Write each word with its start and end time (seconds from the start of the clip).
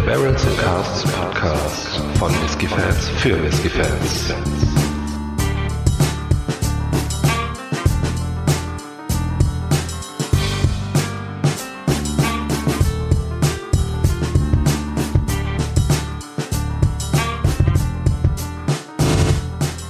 der 0.00 0.12
Barrels 0.14 0.46
and 0.46 0.58
Casts 0.58 1.12
Podcast 1.12 2.00
von 2.18 2.30
Whiskey 2.42 2.66
Fans 2.66 3.08
für 3.18 3.42
Whiskey 3.42 3.68
Fans. 3.68 4.34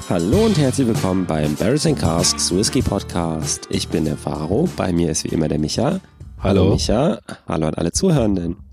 Hallo 0.08 0.46
und 0.46 0.58
herzlich 0.58 0.88
willkommen 0.88 1.26
beim 1.26 1.54
Barrels 1.56 1.86
and 1.86 1.98
Casks 1.98 2.54
Whisky 2.54 2.82
Podcast. 2.82 3.68
Ich 3.70 3.88
bin 3.88 4.04
der 4.04 4.16
Faro, 4.16 4.68
bei 4.76 4.92
mir 4.92 5.10
ist 5.10 5.24
wie 5.24 5.28
immer 5.28 5.48
der 5.48 5.58
Micha. 5.58 6.00
Hallo. 6.42 6.70
Micha, 6.70 7.18
hallo 7.46 7.66
an 7.68 7.74
alle 7.74 7.92
Zuhörenden. 7.92 8.69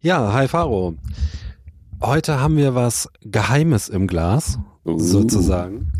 Ja, 0.00 0.32
hi 0.32 0.46
Faro. 0.46 0.94
Heute 2.00 2.38
haben 2.38 2.56
wir 2.56 2.76
was 2.76 3.08
Geheimes 3.20 3.88
im 3.88 4.06
Glas, 4.06 4.56
Uh. 4.84 4.96
sozusagen. 4.96 5.92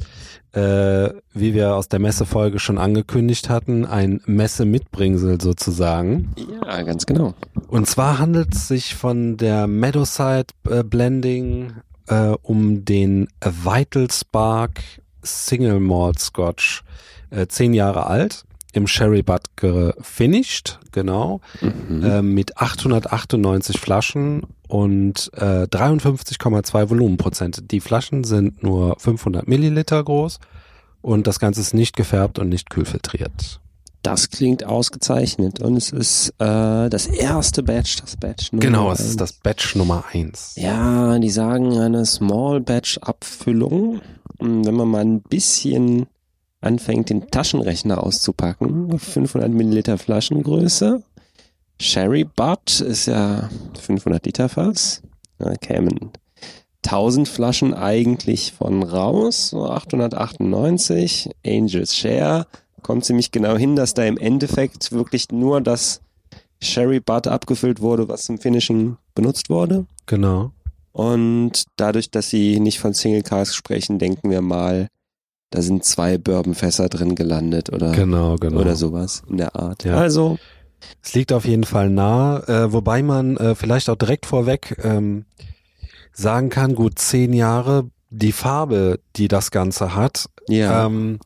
Äh, 0.52 1.10
wie 1.34 1.52
wir 1.52 1.74
aus 1.74 1.88
der 1.88 1.98
Messefolge 1.98 2.60
schon 2.60 2.78
angekündigt 2.78 3.48
hatten, 3.48 3.84
ein 3.84 4.20
Messe-Mitbringsel 4.24 5.40
sozusagen. 5.40 6.32
Ja, 6.64 6.82
ganz 6.82 7.06
genau. 7.06 7.34
Und 7.66 7.88
zwar 7.88 8.20
handelt 8.20 8.54
es 8.54 8.68
sich 8.68 8.94
von 8.94 9.36
der 9.36 9.66
Meadowside 9.66 10.46
äh, 10.70 10.84
Blending 10.84 11.72
äh, 12.06 12.36
um 12.42 12.84
den 12.84 13.26
Vital 13.42 14.08
Spark 14.12 14.80
Single 15.22 15.80
Malt 15.80 16.20
Scotch. 16.20 16.84
Äh, 17.30 17.48
zehn 17.48 17.74
Jahre 17.74 18.06
alt, 18.06 18.44
im 18.72 18.86
Sherry 18.86 19.22
Butt 19.22 19.56
gefinished, 19.56 20.78
genau, 20.92 21.40
Mhm. 21.60 22.04
äh, 22.04 22.22
mit 22.22 22.58
898 22.58 23.78
Flaschen 23.80 24.42
und 24.68 25.30
äh, 25.34 25.66
53,2 25.66 26.90
Volumenprozent. 26.90 27.70
Die 27.70 27.80
Flaschen 27.80 28.24
sind 28.24 28.62
nur 28.62 28.96
500 28.98 29.48
Milliliter 29.48 30.02
groß 30.04 30.38
und 31.00 31.26
das 31.26 31.38
Ganze 31.40 31.60
ist 31.60 31.74
nicht 31.74 31.96
gefärbt 31.96 32.38
und 32.38 32.48
nicht 32.48 32.70
kühlfiltriert. 32.70 33.60
Das 34.02 34.30
klingt 34.30 34.64
ausgezeichnet 34.64 35.60
und 35.60 35.76
es 35.76 35.90
ist 35.90 36.28
äh, 36.38 36.88
das 36.88 37.06
erste 37.06 37.62
Batch, 37.64 37.96
das 37.96 38.16
Batch 38.16 38.52
Nummer 38.52 38.62
Genau, 38.64 38.92
es 38.92 39.00
eins. 39.00 39.08
ist 39.10 39.20
das 39.20 39.32
Batch 39.32 39.74
Nummer 39.74 40.04
eins. 40.12 40.54
Ja, 40.56 41.18
die 41.18 41.30
sagen 41.30 41.76
eine 41.78 42.06
Small 42.06 42.60
Batch 42.60 42.98
Abfüllung. 42.98 44.00
Und 44.38 44.64
Wenn 44.66 44.74
man 44.74 44.88
mal 44.88 45.00
ein 45.04 45.20
bisschen 45.20 46.06
anfängt, 46.60 47.10
den 47.10 47.30
Taschenrechner 47.30 48.02
auszupacken, 48.02 48.98
500 48.98 49.50
Milliliter 49.50 49.98
Flaschengröße. 49.98 51.02
Sherry 51.80 52.24
Butt 52.24 52.80
ist 52.80 53.06
ja 53.06 53.48
500 53.80 54.26
Liter 54.26 54.48
Fass. 54.48 55.02
Da 55.38 55.54
kämen 55.54 56.10
1000 56.84 57.28
Flaschen 57.28 57.74
eigentlich 57.74 58.52
von 58.52 58.82
raus, 58.82 59.50
so 59.50 59.68
898. 59.68 61.30
Angels 61.46 61.94
Share 61.94 62.46
kommt 62.82 63.04
ziemlich 63.04 63.30
genau 63.30 63.56
hin, 63.56 63.76
dass 63.76 63.94
da 63.94 64.04
im 64.04 64.18
Endeffekt 64.18 64.90
wirklich 64.92 65.30
nur 65.30 65.60
das 65.60 66.00
Sherry 66.60 66.98
Butt 67.00 67.28
abgefüllt 67.28 67.80
wurde, 67.80 68.08
was 68.08 68.24
zum 68.24 68.38
Finishing 68.38 68.96
benutzt 69.14 69.50
wurde. 69.50 69.86
Genau. 70.06 70.50
Und 70.92 71.64
dadurch, 71.76 72.10
dass 72.10 72.30
sie 72.30 72.58
nicht 72.58 72.80
von 72.80 72.94
Single 72.94 73.22
Cars 73.22 73.54
sprechen, 73.54 73.98
denken 74.00 74.30
wir 74.30 74.40
mal, 74.40 74.88
da 75.50 75.62
sind 75.62 75.84
zwei 75.84 76.18
Bourbonfässer 76.18 76.88
drin 76.88 77.14
gelandet 77.14 77.72
oder, 77.72 77.92
Genau, 77.92 78.36
genau. 78.36 78.60
oder 78.60 78.76
sowas 78.76 79.22
in 79.28 79.38
der 79.38 79.56
Art. 79.56 79.84
Ja. 79.84 79.96
Also, 79.96 80.38
Es 81.02 81.14
liegt 81.14 81.32
auf 81.32 81.44
jeden 81.44 81.64
Fall 81.64 81.90
nah, 81.90 82.42
äh, 82.46 82.72
wobei 82.72 83.02
man 83.02 83.36
äh, 83.36 83.54
vielleicht 83.54 83.90
auch 83.90 83.96
direkt 83.96 84.26
vorweg 84.26 84.76
ähm, 84.84 85.24
sagen 86.12 86.50
kann, 86.50 86.74
gut 86.74 86.98
zehn 86.98 87.32
Jahre, 87.32 87.90
die 88.10 88.32
Farbe, 88.32 89.00
die 89.16 89.28
das 89.28 89.50
Ganze 89.50 89.94
hat, 89.94 90.26
ja. 90.48 90.86
ähm, 90.86 91.18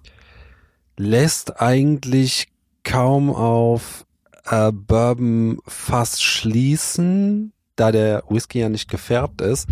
lässt 0.96 1.60
eigentlich 1.60 2.48
kaum 2.84 3.30
auf 3.30 4.06
äh, 4.50 4.72
Bourbon 4.72 5.58
fast 5.66 6.22
schließen, 6.22 7.52
da 7.76 7.92
der 7.92 8.22
Whisky 8.28 8.60
ja 8.60 8.68
nicht 8.68 8.90
gefärbt 8.90 9.40
ist. 9.40 9.68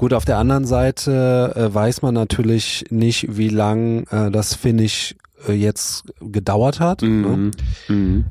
Gut, 0.00 0.14
auf 0.14 0.24
der 0.24 0.38
anderen 0.38 0.64
Seite 0.64 1.52
äh, 1.54 1.74
weiß 1.74 2.00
man 2.00 2.14
natürlich 2.14 2.86
nicht, 2.88 3.36
wie 3.36 3.50
lang 3.50 4.04
äh, 4.04 4.30
das 4.30 4.54
Finish 4.54 5.14
äh, 5.46 5.52
jetzt 5.52 6.04
gedauert 6.22 6.80
hat. 6.80 7.02
Ne? 7.02 7.08
mhm. 7.08 7.50
Mhm. 7.88 8.24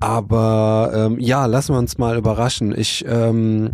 Aber 0.00 0.92
ähm, 0.94 1.18
ja, 1.18 1.46
lassen 1.46 1.72
wir 1.72 1.78
uns 1.78 1.96
mal 1.96 2.18
überraschen. 2.18 2.76
Ich 2.76 3.06
ähm, 3.08 3.70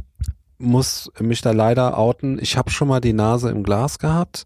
muss 0.59 1.11
mich 1.19 1.41
da 1.41 1.51
leider 1.51 1.99
outen. 1.99 2.39
Ich 2.41 2.57
habe 2.57 2.71
schon 2.71 2.87
mal 2.87 3.01
die 3.01 3.15
Nase 3.15 3.51
im 3.51 3.65
Glas 3.65 3.99
gehabt. 3.99 4.45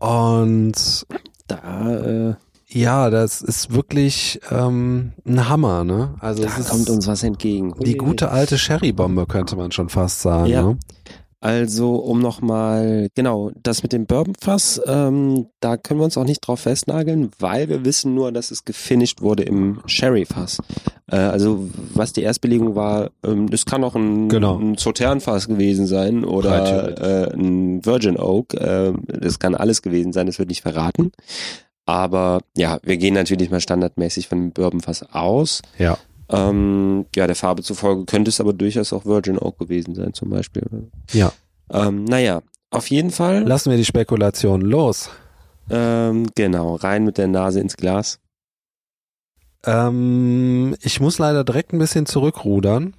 Und 0.00 1.06
Da, 1.46 2.30
äh, 2.30 2.34
ja, 2.66 3.10
das 3.10 3.42
ist 3.42 3.72
wirklich 3.72 4.40
ähm, 4.50 5.12
ein 5.24 5.48
Hammer, 5.48 5.84
ne? 5.84 6.16
Also 6.18 6.42
da 6.42 6.50
es 6.58 6.68
kommt 6.68 6.90
uns 6.90 7.06
was 7.06 7.22
entgegen. 7.22 7.74
die 7.78 7.96
gute 7.96 8.32
alte 8.32 8.58
Sherry-Bombe, 8.58 9.26
könnte 9.26 9.54
man 9.54 9.70
schon 9.70 9.88
fast 9.88 10.22
sagen. 10.22 10.46
Ja. 10.46 10.62
Ne? 10.62 10.78
Also, 11.42 11.96
um 11.96 12.20
nochmal, 12.20 13.08
genau, 13.16 13.50
das 13.60 13.82
mit 13.82 13.92
dem 13.92 14.06
Bourbonfass, 14.06 14.80
ähm, 14.86 15.48
da 15.58 15.76
können 15.76 15.98
wir 15.98 16.04
uns 16.04 16.16
auch 16.16 16.24
nicht 16.24 16.40
drauf 16.40 16.60
festnageln, 16.60 17.32
weil 17.40 17.68
wir 17.68 17.84
wissen 17.84 18.14
nur, 18.14 18.30
dass 18.30 18.52
es 18.52 18.64
gefinisht 18.64 19.22
wurde 19.22 19.42
im 19.42 19.80
Sherry-Fass. 19.86 20.58
Äh, 21.10 21.16
also, 21.16 21.68
was 21.94 22.12
die 22.12 22.22
Erstbelegung 22.22 22.76
war, 22.76 23.10
ähm, 23.26 23.50
das 23.50 23.66
kann 23.66 23.82
auch 23.82 23.96
ein, 23.96 24.28
Genau. 24.28 24.56
ein 24.56 24.76
Sauternfass 24.78 25.48
gewesen 25.48 25.88
sein 25.88 26.24
oder 26.24 27.26
äh, 27.30 27.34
ein 27.34 27.84
Virgin 27.84 28.16
Oak. 28.20 28.54
Äh, 28.54 28.92
das 29.08 29.40
kann 29.40 29.56
alles 29.56 29.82
gewesen 29.82 30.12
sein, 30.12 30.26
das 30.28 30.38
wird 30.38 30.48
nicht 30.48 30.62
verraten. 30.62 31.10
Aber 31.86 32.42
ja, 32.56 32.78
wir 32.84 32.98
gehen 32.98 33.14
natürlich 33.14 33.50
mal 33.50 33.60
standardmäßig 33.60 34.28
von 34.28 34.38
dem 34.38 34.52
Bourbonfass 34.52 35.02
aus. 35.12 35.60
Ja. 35.76 35.98
Ähm, 36.32 37.06
ja, 37.14 37.26
der 37.26 37.36
Farbe 37.36 37.62
zufolge 37.62 38.06
könnte 38.06 38.30
es 38.30 38.40
aber 38.40 38.52
durchaus 38.52 38.92
auch 38.92 39.04
Virgin 39.04 39.38
Oak 39.38 39.58
gewesen 39.58 39.94
sein, 39.94 40.14
zum 40.14 40.30
Beispiel. 40.30 40.90
Ja. 41.12 41.32
Ähm, 41.70 42.04
naja, 42.04 42.42
auf 42.70 42.88
jeden 42.88 43.10
Fall. 43.10 43.42
Lassen 43.42 43.70
wir 43.70 43.76
die 43.76 43.84
Spekulation 43.84 44.62
los. 44.62 45.10
Ähm, 45.70 46.26
genau, 46.34 46.76
rein 46.76 47.04
mit 47.04 47.18
der 47.18 47.28
Nase 47.28 47.60
ins 47.60 47.76
Glas. 47.76 48.18
Ähm, 49.64 50.74
ich 50.80 51.00
muss 51.00 51.18
leider 51.18 51.44
direkt 51.44 51.72
ein 51.72 51.78
bisschen 51.78 52.06
zurückrudern. 52.06 52.94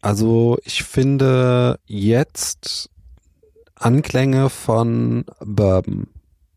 Also 0.00 0.58
ich 0.64 0.84
finde 0.84 1.78
jetzt 1.86 2.90
Anklänge 3.74 4.50
von 4.50 5.24
Bourbon. 5.44 6.08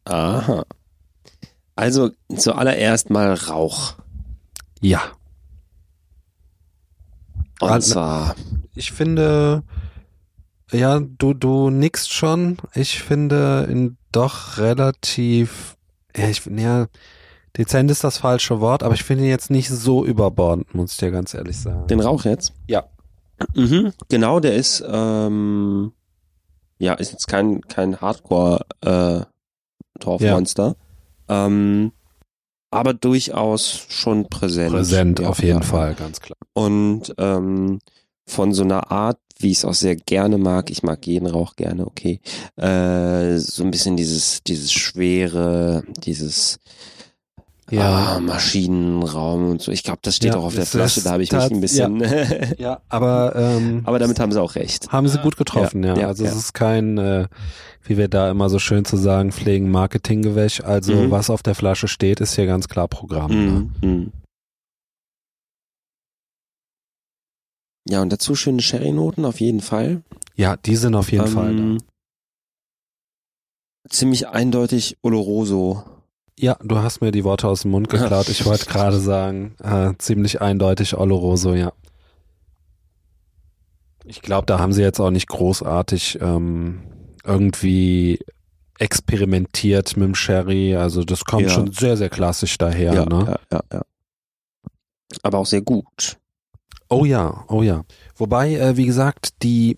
Aha. 0.06 0.66
Also 1.80 2.10
zuallererst 2.36 3.10
mal 3.10 3.34
Rauch. 3.34 3.94
Ja. 4.82 5.02
Und 7.62 7.70
Ah, 7.70 7.80
zwar, 7.80 8.36
Ich 8.76 8.92
finde, 8.92 9.64
ja, 10.74 11.00
du, 11.00 11.34
du 11.34 11.70
nickst 11.70 12.12
schon. 12.12 12.58
Ich 12.76 13.02
finde 13.02 13.66
ihn 13.72 13.98
doch 14.12 14.58
relativ, 14.58 15.78
ja, 16.18 16.28
ich 16.28 16.46
ja, 16.48 16.88
dezent 17.56 17.90
ist 17.90 18.04
das 18.04 18.18
falsche 18.18 18.60
Wort, 18.60 18.84
aber 18.84 18.96
ich 18.96 19.04
finde 19.06 19.24
ihn 19.24 19.30
jetzt 19.30 19.50
nicht 19.50 19.70
so 19.70 20.04
überbordend, 20.04 20.76
muss 20.76 20.92
ich 20.92 20.98
dir 20.98 21.12
ganz 21.12 21.34
ehrlich 21.34 21.58
sagen. 21.58 21.88
den 21.88 22.02
Rauch 22.02 22.26
jetzt? 22.26 22.52
Ja. 22.68 22.90
Mhm, 23.56 23.94
genau, 24.10 24.42
der 24.42 24.56
ist, 24.56 24.84
ähm, 24.86 25.94
ja, 26.78 26.96
ist 26.96 27.14
jetzt 27.14 27.30
kein, 27.30 27.62
kein 27.62 28.02
Hardcore, 28.02 28.66
äh, 28.82 29.22
Torfmonster. 30.02 30.76
Ähm, 31.30 31.92
aber 32.72 32.94
durchaus 32.94 33.86
schon 33.90 34.30
präsent. 34.30 34.72
Präsent 34.72 35.24
auf 35.24 35.42
jeden. 35.42 35.64
Fall, 35.64 35.96
ganz 35.96 36.20
klar. 36.20 36.38
Und 36.54 37.14
ähm, 37.18 37.80
von 38.28 38.54
so 38.54 38.64
einer 38.64 38.92
Art, 38.92 39.20
wie 39.40 39.52
ich 39.52 39.60
es 39.60 39.66
auch 39.66 39.74
sehr 39.74 39.96
gerne 39.96 40.38
mag, 40.38 40.70
ich 40.70 40.84
mag 40.84 41.06
jeden 41.08 41.28
Rauch 41.28 41.56
gerne, 41.56 41.88
okay, 41.88 42.20
äh, 42.58 43.38
so 43.38 43.64
ein 43.64 43.72
bisschen 43.72 43.98
dieses, 43.98 44.44
dieses 44.44 44.72
schwere, 44.72 45.84
dieses 46.04 46.60
ah, 47.78 48.20
Maschinenraum 48.20 49.52
und 49.52 49.62
so. 49.62 49.72
Ich 49.72 49.84
glaube, 49.84 50.00
das 50.02 50.16
steht 50.16 50.34
Ja, 50.34 50.40
auch 50.40 50.46
auf 50.46 50.56
der 50.56 50.66
Flasche, 50.66 51.02
da 51.04 51.12
habe 51.12 51.24
ich 51.24 51.32
mich 51.32 51.42
ein 51.52 51.62
bisschen. 51.62 52.04
ja, 52.58 52.82
aber 52.90 53.36
ähm, 53.36 53.82
Aber 53.86 54.00
damit 54.00 54.20
haben 54.20 54.32
sie 54.32 54.42
auch 54.42 54.56
recht. 54.56 54.92
haben 54.92 55.08
sie 55.08 55.20
gut 55.20 55.38
getroffen, 55.38 55.84
ja. 55.84 55.94
Ja, 55.96 56.02
ja, 56.02 56.08
also 56.08 56.24
ja. 56.24 56.30
es 56.32 56.36
ist 56.36 56.54
kein, 56.54 56.98
äh, 56.98 57.28
wie 57.84 57.98
wir 57.98 58.08
da 58.08 58.30
immer 58.32 58.50
so 58.50 58.60
schön 58.60 58.86
zu 58.86 58.98
sagen 58.98 59.32
pflegen, 59.32 59.70
Marketinggewäsch. 59.72 60.62
Also 60.62 60.94
Mhm. 60.94 61.12
was 61.12 61.30
auf 61.30 61.44
der 61.44 61.56
Flasche 61.56 61.88
steht, 61.88 62.20
ist 62.22 62.36
hier 62.36 62.46
ganz 62.46 62.68
klar 62.68 62.88
Programm. 62.88 63.32
Ne? 63.32 63.70
Mhm. 63.82 63.90
mhm. 63.90 64.12
Ja, 67.88 68.02
und 68.02 68.10
dazu 68.12 68.36
schöne 68.36 68.62
Sherry-Noten 68.62 69.26
auf 69.26 69.40
jeden 69.40 69.62
Fall. 69.62 70.04
Ja, 70.36 70.58
die 70.58 70.76
sind 70.76 70.94
auf 70.96 71.12
jeden 71.12 71.28
Fall 71.28 71.56
da. 71.56 71.62
Ähm, 71.64 71.78
Ziemlich 73.90 74.28
eindeutig 74.28 74.98
Oloroso. 75.02 75.84
Ja, 76.42 76.56
du 76.64 76.78
hast 76.78 77.02
mir 77.02 77.12
die 77.12 77.26
Worte 77.26 77.50
aus 77.50 77.64
dem 77.64 77.72
Mund 77.72 77.90
geklaut. 77.90 78.30
Ich 78.30 78.46
wollte 78.46 78.66
gerade 78.66 78.98
sagen, 79.00 79.56
äh, 79.62 79.92
ziemlich 79.98 80.40
eindeutig 80.42 80.96
Oloroso, 80.96 81.54
ja. 81.54 81.74
Ich 84.06 84.22
glaube, 84.22 84.46
da 84.46 84.58
haben 84.58 84.72
sie 84.72 84.82
jetzt 84.82 85.02
auch 85.02 85.12
nicht 85.12 85.28
großartig 85.28 86.18
ähm, 86.22 86.82
irgendwie 87.26 88.20
experimentiert 88.80 89.98
mit 89.98 90.08
dem 90.08 90.16
Sherry. 90.16 90.78
Also 90.78 91.04
das 91.04 91.26
kommt 91.26 91.44
Ja. 91.44 91.50
schon 91.50 91.74
sehr, 91.74 91.98
sehr 91.98 92.10
klassisch 92.10 92.58
daher. 92.58 93.06
ne? 93.06 93.38
ja, 93.52 93.58
ja, 93.58 93.62
ja. 93.74 93.82
Aber 95.22 95.40
auch 95.40 95.46
sehr 95.46 95.62
gut. 95.62 96.18
Oh 96.88 97.04
ja, 97.04 97.44
oh 97.50 97.64
ja. 97.64 97.84
Wobei, 98.16 98.56
äh, 98.56 98.78
wie 98.78 98.86
gesagt, 98.86 99.44
die 99.44 99.78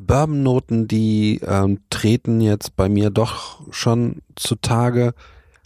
Bourbon-Noten, 0.00 0.88
die 0.88 1.40
ähm, 1.46 1.80
treten 1.90 2.40
jetzt 2.40 2.76
bei 2.76 2.88
mir 2.88 3.10
doch 3.10 3.60
schon 3.72 4.22
zutage. 4.36 5.14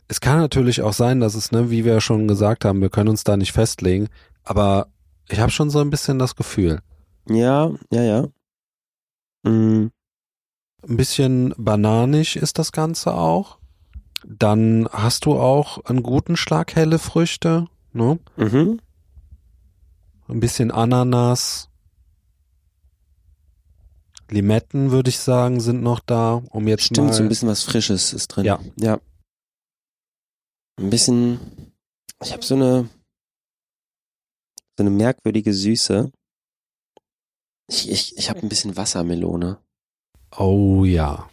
Es 0.09 0.21
kann 0.21 0.39
natürlich 0.39 0.83
auch 0.83 0.93
sein, 0.93 1.21
dass 1.21 1.35
es, 1.35 1.53
ne, 1.53 1.71
wie 1.71 1.85
wir 1.85 2.01
schon 2.01 2.29
gesagt 2.29 2.65
haben, 2.65 2.81
wir 2.81 2.91
können 2.91 3.09
uns 3.09 3.25
da 3.25 3.37
nicht 3.37 3.53
festlegen, 3.53 4.09
aber 4.45 4.89
ich 5.29 5.41
habe 5.41 5.51
schon 5.51 5.71
so 5.71 5.81
ein 5.81 5.91
bisschen 5.91 6.19
das 6.19 6.37
Gefühl. 6.37 6.81
Ja, 7.29 7.73
ja, 7.93 8.03
ja. 8.03 8.29
Mm, 9.43 9.91
Ein 10.89 10.97
bisschen 10.97 11.55
bananisch 11.57 12.37
ist 12.37 12.59
das 12.59 12.71
Ganze 12.73 13.15
auch. 13.15 13.59
Dann 14.25 14.89
hast 14.93 15.25
du 15.25 15.35
auch 15.35 15.85
einen 15.85 16.03
guten 16.03 16.37
Schlag 16.37 16.75
helle 16.75 16.99
Früchte, 16.99 17.67
ne? 17.93 18.19
Mhm. 18.37 18.81
Ein 20.29 20.41
bisschen 20.41 20.71
Ananas. 20.71 21.66
Limetten, 24.31 24.91
würde 24.91 25.09
ich 25.11 25.19
sagen, 25.19 25.61
sind 25.61 25.83
noch 25.83 26.01
da, 26.01 26.43
um 26.51 26.67
jetzt 26.69 26.85
Stimmt, 26.85 27.09
mal. 27.09 27.13
so 27.13 27.23
ein 27.23 27.29
bisschen 27.29 27.49
was 27.49 27.63
Frisches 27.63 28.13
ist 28.13 28.29
drin. 28.29 28.45
Ja. 28.45 28.61
Ja. 28.77 29.01
Ein 30.79 30.91
bisschen, 30.91 31.73
ich 32.23 32.33
habe 32.33 32.45
so 32.45 32.55
eine, 32.55 32.89
so 34.77 34.83
eine 34.83 34.91
merkwürdige 34.91 35.55
Süße. 35.55 36.11
Ich, 37.69 37.91
ich, 37.91 38.17
ich 38.19 38.29
habe 38.31 38.41
ein 38.41 38.49
bisschen 38.49 38.77
Wassermelone. 38.77 39.59
Oh 40.37 40.85
ja. 40.85 41.29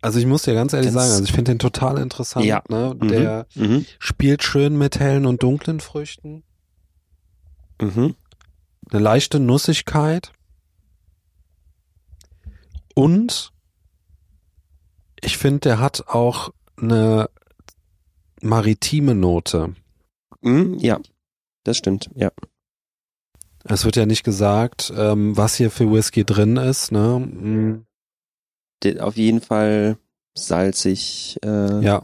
Also 0.00 0.18
ich 0.18 0.26
muss 0.26 0.42
dir 0.42 0.54
ganz 0.54 0.72
ehrlich 0.72 0.92
Ganz- 0.92 1.02
sagen, 1.02 1.12
also 1.12 1.24
ich 1.24 1.32
finde 1.32 1.52
den 1.52 1.58
total 1.58 1.98
interessant. 1.98 2.44
Ja. 2.44 2.62
Ne? 2.68 2.94
Mhm. 3.00 3.08
Der 3.08 3.46
Mhm. 3.54 3.86
spielt 3.98 4.42
schön 4.42 4.76
mit 4.76 4.98
hellen 5.00 5.24
und 5.26 5.42
dunklen 5.42 5.80
Früchten. 5.80 6.44
Mhm. 7.80 8.14
Eine 8.90 9.02
leichte 9.02 9.40
Nussigkeit. 9.40 10.32
Und 12.94 13.52
ich 15.20 15.36
finde, 15.38 15.60
der 15.60 15.78
hat 15.80 16.08
auch 16.08 16.52
eine 16.76 17.28
maritime 18.42 19.14
Note. 19.14 19.74
Mhm. 20.42 20.78
Ja, 20.78 21.00
das 21.64 21.78
stimmt. 21.78 22.10
Ja. 22.14 22.30
Es 23.64 23.84
wird 23.84 23.96
ja 23.96 24.04
nicht 24.06 24.24
gesagt, 24.24 24.92
ähm, 24.94 25.36
was 25.36 25.54
hier 25.56 25.70
für 25.70 25.90
Whisky 25.90 26.24
drin 26.24 26.56
ist. 26.58 26.92
Ne? 26.92 27.82
De- 28.82 29.00
Auf 29.00 29.16
jeden 29.16 29.40
Fall 29.40 29.96
salzig, 30.36 31.38
äh, 31.42 31.80
Ja, 31.82 32.02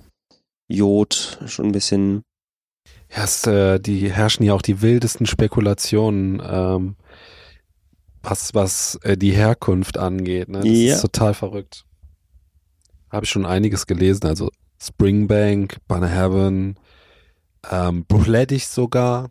Jod, 0.68 1.38
schon 1.46 1.66
ein 1.66 1.72
bisschen. 1.72 2.22
Ja, 3.14 3.24
es, 3.24 3.46
äh, 3.46 3.80
die 3.80 4.10
herrschen 4.12 4.44
ja 4.44 4.54
auch 4.54 4.62
die 4.62 4.82
wildesten 4.82 5.26
Spekulationen, 5.26 6.40
ähm, 6.46 6.96
was, 8.22 8.54
was 8.54 8.96
äh, 9.02 9.16
die 9.16 9.32
Herkunft 9.32 9.98
angeht. 9.98 10.48
Ne? 10.48 10.60
Das 10.60 10.68
Ja. 10.68 10.94
ist 10.94 11.02
total 11.02 11.34
verrückt. 11.34 11.84
Habe 13.10 13.24
ich 13.24 13.30
schon 13.30 13.46
einiges 13.46 13.86
gelesen. 13.86 14.26
Also 14.26 14.50
Springbank, 14.80 15.78
Bannerhaven, 15.88 16.76
ähm, 17.70 18.04
Bruchleddich 18.06 18.68
sogar. 18.68 19.30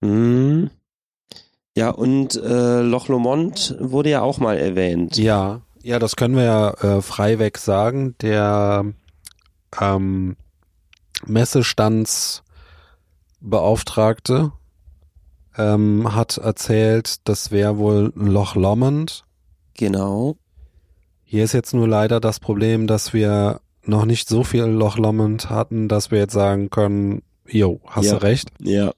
Mhm. 0.00 0.70
Ja, 1.76 1.90
und 1.90 2.36
äh, 2.36 2.80
Loch 2.80 3.08
Lomond 3.08 3.76
wurde 3.80 4.10
ja 4.10 4.22
auch 4.22 4.38
mal 4.38 4.56
erwähnt. 4.58 5.16
Ja, 5.16 5.62
ja, 5.82 5.98
das 5.98 6.16
können 6.16 6.36
wir 6.36 6.44
ja 6.44 6.70
äh, 6.74 7.02
freiweg 7.02 7.58
sagen. 7.58 8.14
Der 8.20 8.84
ähm, 9.80 10.36
Messestandsbeauftragte 13.42 14.52
ähm, 15.56 16.14
hat 16.14 16.38
erzählt, 16.38 17.16
das 17.28 17.50
wäre 17.50 17.78
wohl 17.78 18.12
Loch 18.14 18.54
Lomond. 18.54 19.24
Genau. 19.74 20.36
Hier 21.24 21.44
ist 21.44 21.52
jetzt 21.52 21.74
nur 21.74 21.88
leider 21.88 22.20
das 22.20 22.40
Problem, 22.40 22.86
dass 22.86 23.12
wir 23.12 23.60
noch 23.84 24.04
nicht 24.04 24.28
so 24.28 24.44
viel 24.44 24.64
Loch 24.64 24.96
Lomond 24.96 25.50
hatten, 25.50 25.88
dass 25.88 26.10
wir 26.10 26.18
jetzt 26.18 26.32
sagen 26.34 26.70
können, 26.70 27.22
jo, 27.46 27.80
hast 27.86 28.06
Ja. 28.06 28.12
du 28.18 28.22
recht. 28.22 28.50
Ja. 28.60 28.92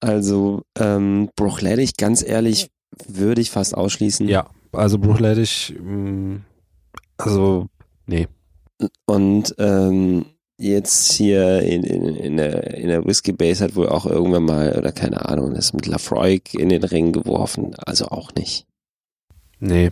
Also, 0.00 0.62
ähm, 0.78 1.30
Bruchleddich, 1.36 1.96
ganz 1.96 2.22
ehrlich, 2.22 2.70
würde 3.06 3.40
ich 3.40 3.50
fast 3.50 3.74
ausschließen. 3.74 4.28
Ja, 4.28 4.50
also 4.72 4.98
Bruchleddich, 4.98 5.74
mh, 5.80 6.40
also, 7.16 7.68
nee. 8.06 8.28
Und 9.06 9.54
ähm, 9.58 10.26
jetzt 10.58 11.12
hier 11.12 11.60
in, 11.62 11.82
in, 11.84 12.14
in, 12.16 12.36
der, 12.36 12.74
in 12.74 12.88
der 12.88 13.04
Whiskey 13.04 13.32
Base 13.32 13.62
hat 13.64 13.74
wohl 13.74 13.88
auch 13.88 14.06
irgendwann 14.06 14.44
mal, 14.44 14.76
oder 14.78 14.92
keine 14.92 15.28
Ahnung, 15.28 15.54
das 15.54 15.72
mit 15.72 15.86
Lafroig 15.86 16.54
in 16.54 16.68
den 16.68 16.84
Ring 16.84 17.12
geworfen. 17.12 17.74
Also 17.76 18.06
auch 18.06 18.32
nicht. 18.34 18.66
Nee. 19.58 19.90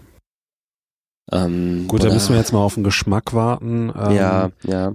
Ähm, 1.31 1.87
Gut, 1.89 2.01
da 2.03 2.07
oder- 2.07 2.15
müssen 2.15 2.31
wir 2.31 2.39
jetzt 2.39 2.53
mal 2.53 2.63
auf 2.65 2.75
den 2.75 2.85
Geschmack 2.85 3.33
warten. 3.33 3.93
Ähm, 3.97 4.13
Ja, 4.17 4.51
ja. 4.65 4.95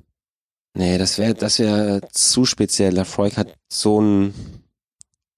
Nee, 0.75 0.97
das 0.99 1.17
wäre 1.17 1.33
das 1.33 1.57
wäre 1.59 2.01
zu 2.11 2.45
speziell. 2.45 2.93
Lafroig 2.93 3.35
hat 3.37 3.55
so 3.71 3.99
einen 3.99 4.33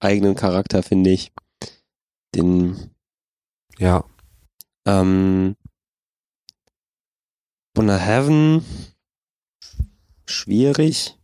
eigenen 0.02 0.36
Charakter, 0.36 0.84
finde 0.84 1.12
ich. 1.12 1.32
Den, 2.36 2.92
Ja, 3.78 4.04
ähm, 4.86 5.56
Bonner 7.74 7.98
Heaven, 7.98 8.64
schwierig. 10.30 11.18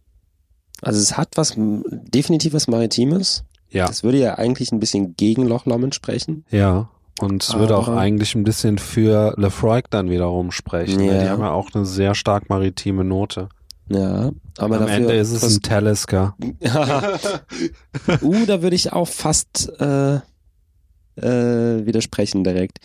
Also 0.81 0.99
es 0.99 1.17
hat 1.17 1.29
was, 1.35 1.53
definitiv 1.57 2.53
was 2.53 2.67
Maritimes. 2.67 3.43
ja, 3.69 3.87
Das 3.87 4.03
würde 4.03 4.19
ja 4.19 4.37
eigentlich 4.37 4.71
ein 4.71 4.79
bisschen 4.79 5.15
gegen 5.15 5.45
Loch 5.45 5.65
Lomond 5.65 5.95
sprechen. 5.95 6.45
ja. 6.49 6.89
Und 7.21 7.43
es 7.43 7.53
würde 7.53 7.77
auch 7.77 7.87
eigentlich 7.87 8.35
ein 8.35 8.43
bisschen 8.43 8.77
für 8.77 9.35
Lefroy 9.37 9.81
dann 9.89 10.09
wiederum 10.09 10.51
sprechen. 10.51 10.97
ne? 10.97 11.15
Ja. 11.15 11.23
Die 11.23 11.29
haben 11.29 11.41
ja 11.43 11.51
auch 11.51 11.69
eine 11.73 11.85
sehr 11.85 12.13
stark 12.13 12.49
maritime 12.49 13.05
Note. 13.05 13.47
Ja, 13.87 14.31
aber 14.57 14.75
Am 14.75 14.81
dafür. 14.81 14.95
Ende 14.95 15.13
ist 15.13 15.31
es 15.31 15.43
ein 15.55 15.61
Talisker. 15.61 16.35
uh, 18.21 18.45
da 18.45 18.61
würde 18.61 18.75
ich 18.75 18.91
auch 18.91 19.07
fast 19.07 19.71
äh, 19.79 20.15
äh, 20.15 21.85
widersprechen 21.85 22.43
direkt. 22.43 22.79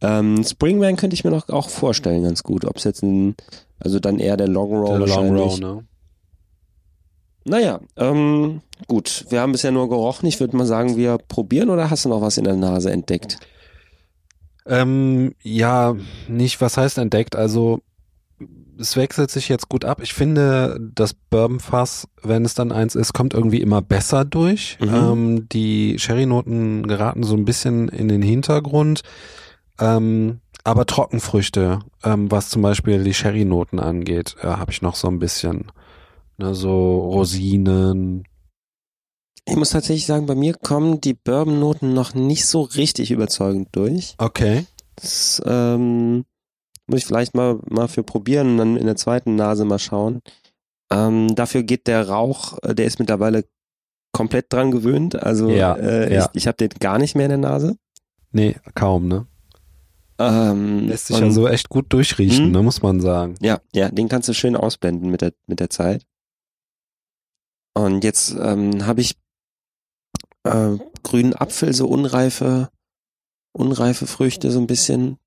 Ähm, 0.00 0.44
Springman 0.44 0.96
könnte 0.96 1.14
ich 1.14 1.24
mir 1.24 1.30
noch 1.30 1.48
auch 1.48 1.68
vorstellen, 1.68 2.22
ganz 2.22 2.42
gut. 2.42 2.64
Ob 2.64 2.76
es 2.76 2.84
jetzt 2.84 3.02
ein, 3.02 3.34
also 3.78 3.98
dann 3.98 4.18
eher 4.18 4.36
der 4.36 4.48
Long 4.48 4.74
Row 4.74 4.98
Der 4.98 5.06
Long. 5.06 5.36
Row, 5.36 5.58
ne? 5.58 5.84
Naja, 7.44 7.80
ähm, 7.96 8.60
gut. 8.88 9.26
Wir 9.30 9.40
haben 9.40 9.52
bisher 9.52 9.70
nur 9.70 9.88
gerochen. 9.88 10.26
Ich 10.26 10.40
würde 10.40 10.56
mal 10.56 10.66
sagen, 10.66 10.96
wir 10.96 11.18
probieren 11.18 11.70
oder 11.70 11.90
hast 11.90 12.04
du 12.04 12.08
noch 12.08 12.20
was 12.20 12.38
in 12.38 12.44
der 12.44 12.56
Nase 12.56 12.90
entdeckt? 12.90 13.38
Ähm, 14.66 15.32
ja, 15.42 15.94
nicht, 16.28 16.60
was 16.60 16.76
heißt 16.76 16.98
entdeckt, 16.98 17.36
also 17.36 17.80
es 18.78 18.96
wechselt 18.96 19.30
sich 19.30 19.48
jetzt 19.48 19.68
gut 19.68 19.84
ab. 19.84 20.00
Ich 20.02 20.12
finde, 20.12 20.78
das 20.94 21.14
Bourbonfass, 21.14 22.08
wenn 22.22 22.44
es 22.44 22.54
dann 22.54 22.72
eins 22.72 22.94
ist, 22.94 23.12
kommt 23.12 23.32
irgendwie 23.32 23.60
immer 23.60 23.80
besser 23.80 24.24
durch. 24.24 24.76
Mhm. 24.80 24.94
Ähm, 24.94 25.48
die 25.48 25.98
Sherry-Noten 25.98 26.86
geraten 26.86 27.22
so 27.22 27.34
ein 27.34 27.44
bisschen 27.44 27.88
in 27.88 28.08
den 28.08 28.22
Hintergrund. 28.22 29.02
Ähm, 29.78 30.40
aber 30.64 30.86
Trockenfrüchte, 30.86 31.80
ähm, 32.02 32.30
was 32.30 32.50
zum 32.50 32.62
Beispiel 32.62 33.04
die 33.04 33.14
Sherry-Noten 33.14 33.78
angeht, 33.78 34.36
äh, 34.42 34.46
habe 34.46 34.72
ich 34.72 34.82
noch 34.82 34.96
so 34.96 35.08
ein 35.08 35.18
bisschen. 35.18 35.70
Ne, 36.38 36.54
so 36.54 36.98
Rosinen. 36.98 38.24
Ich 39.48 39.56
muss 39.56 39.70
tatsächlich 39.70 40.06
sagen, 40.06 40.26
bei 40.26 40.34
mir 40.34 40.54
kommen 40.54 41.00
die 41.00 41.14
Bourbon-Noten 41.14 41.94
noch 41.94 42.14
nicht 42.14 42.46
so 42.46 42.62
richtig 42.62 43.10
überzeugend 43.10 43.68
durch. 43.72 44.14
Okay. 44.18 44.66
Das 44.96 45.40
ähm, 45.46 46.24
muss 46.86 46.98
ich 47.00 47.06
vielleicht 47.06 47.34
mal, 47.34 47.60
mal 47.68 47.88
für 47.88 48.02
probieren 48.02 48.52
und 48.52 48.58
dann 48.58 48.76
in 48.76 48.86
der 48.86 48.96
zweiten 48.96 49.36
Nase 49.36 49.64
mal 49.64 49.78
schauen. 49.78 50.20
Ähm, 50.90 51.34
dafür 51.34 51.62
geht 51.62 51.86
der 51.86 52.08
Rauch, 52.08 52.58
äh, 52.62 52.74
der 52.74 52.86
ist 52.86 52.98
mittlerweile 52.98 53.44
komplett 54.12 54.52
dran 54.52 54.70
gewöhnt. 54.70 55.14
Also 55.22 55.48
Ja, 55.50 55.74
äh, 55.74 56.12
ja. 56.12 56.24
ich, 56.24 56.42
ich 56.42 56.46
habe 56.46 56.56
den 56.56 56.70
gar 56.80 56.98
nicht 56.98 57.14
mehr 57.14 57.26
in 57.26 57.30
der 57.30 57.50
Nase. 57.50 57.76
Nee, 58.32 58.56
kaum, 58.74 59.08
ne? 59.08 59.26
Ähm, 60.18 60.88
Lässt 60.88 61.06
sich 61.08 61.18
ja 61.18 61.30
so 61.30 61.46
echt 61.46 61.68
gut 61.68 61.92
durchriechen, 61.92 62.46
Mhm. 62.46 62.52
ne, 62.52 62.62
muss 62.62 62.80
man 62.82 63.00
sagen. 63.00 63.34
Ja, 63.40 63.60
ja, 63.74 63.90
den 63.90 64.08
kannst 64.08 64.28
du 64.28 64.32
schön 64.34 64.56
ausblenden 64.56 65.10
mit 65.10 65.20
der, 65.20 65.32
mit 65.46 65.60
der 65.60 65.68
Zeit. 65.70 66.06
Und 67.74 68.04
jetzt 68.04 68.34
ähm, 68.40 68.86
habe 68.86 69.02
ich 69.02 69.16
äh, 70.44 70.76
grünen 71.02 71.34
Apfel, 71.34 71.74
so 71.74 71.86
unreife, 71.88 72.70
unreife 73.52 74.06
Früchte 74.06 74.50
so 74.50 74.58
ein 74.58 74.66
bisschen, 74.66 75.18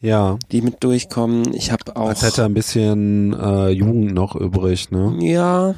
Ja. 0.00 0.38
die 0.52 0.60
mit 0.60 0.82
durchkommen. 0.84 1.54
Ich 1.54 1.70
habe 1.72 1.96
auch. 1.96 2.08
Als 2.08 2.22
hätte 2.22 2.44
ein 2.44 2.52
bisschen 2.54 3.32
äh, 3.32 3.68
Jugend 3.70 4.12
noch 4.12 4.34
übrig, 4.36 4.90
ne? 4.90 5.16
Ja, 5.20 5.74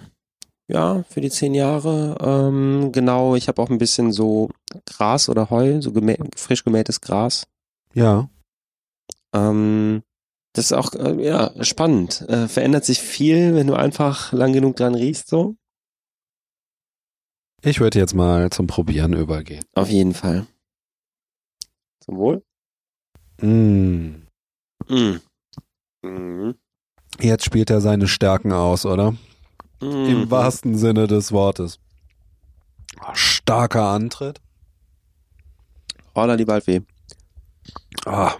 Ja, 0.70 1.02
für 1.08 1.20
die 1.22 1.30
zehn 1.30 1.54
Jahre. 1.54 2.16
Ähm, 2.20 2.90
genau, 2.92 3.36
ich 3.36 3.48
habe 3.48 3.62
auch 3.62 3.70
ein 3.70 3.78
bisschen 3.78 4.12
so 4.12 4.50
Gras 4.84 5.28
oder 5.30 5.48
Heu, 5.50 5.80
so 5.80 5.92
gemä 5.92 6.18
frisch 6.36 6.64
gemähtes 6.64 7.00
Gras. 7.00 7.46
Ja. 7.94 8.28
Ähm, 9.35 10.02
das 10.52 10.66
ist 10.66 10.73
auch 10.73 10.92
äh, 10.94 11.25
ja 11.25 11.52
spannend. 11.64 12.23
Äh, 12.28 12.49
verändert 12.49 12.85
sich 12.85 13.00
viel, 13.00 13.54
wenn 13.54 13.66
du 13.66 13.75
einfach 13.75 14.32
lang 14.32 14.52
genug 14.52 14.76
dran 14.76 14.94
riechst, 14.94 15.28
so. 15.28 15.56
Ich 17.62 17.80
würde 17.80 17.99
jetzt 17.99 18.14
mal 18.14 18.50
zum 18.50 18.66
Probieren 18.66 19.12
übergehen. 19.12 19.64
Auf 19.75 19.88
jeden 19.88 20.14
Fall. 20.14 20.47
Zum 22.00 22.16
Wohl. 22.16 22.42
Mm. 23.40 24.26
Mm. 24.88 25.20
Mm. 26.02 26.54
Jetzt 27.20 27.44
spielt 27.44 27.70
er 27.70 27.80
seine 27.80 28.06
Stärken 28.06 28.52
aus, 28.52 28.87
oder? 28.87 29.12
Mm. 29.80 30.06
Im 30.06 30.30
wahrsten 30.30 30.78
Sinne 30.78 31.08
des 31.08 31.32
Wortes. 31.32 31.80
Starker 33.12 33.88
Antritt. 33.88 34.40
Roller 36.14 36.37
die 36.37 36.47
Waldweh. 36.47 36.80
Ah, 38.06 38.35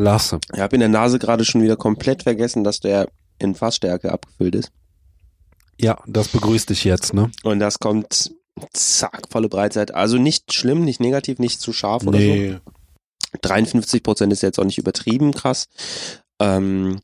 klasse. 0.00 0.40
Ich 0.54 0.60
habe 0.60 0.76
in 0.76 0.80
der 0.80 0.88
Nase 0.88 1.18
gerade 1.18 1.44
schon 1.44 1.62
wieder 1.62 1.76
komplett 1.76 2.22
vergessen, 2.22 2.64
dass 2.64 2.80
der 2.80 3.08
in 3.38 3.54
Fassstärke 3.54 4.12
abgefüllt 4.12 4.54
ist. 4.54 4.72
Ja, 5.78 5.98
das 6.06 6.28
begrüßt 6.28 6.70
dich 6.70 6.84
jetzt, 6.84 7.14
ne? 7.14 7.30
Und 7.42 7.60
das 7.60 7.78
kommt 7.78 8.32
zack, 8.72 9.22
volle 9.30 9.48
Breitseite. 9.48 9.94
Also 9.94 10.18
nicht 10.18 10.52
schlimm, 10.52 10.84
nicht 10.84 11.00
negativ, 11.00 11.38
nicht 11.38 11.60
zu 11.60 11.72
scharf 11.72 12.06
oder 12.06 12.18
so. 12.20 12.60
53 13.42 14.02
Prozent 14.02 14.32
ist 14.32 14.42
jetzt 14.42 14.58
auch 14.58 14.64
nicht 14.64 14.78
übertrieben 14.78 15.32
krass. 15.32 15.68
Ähm, 16.40 17.00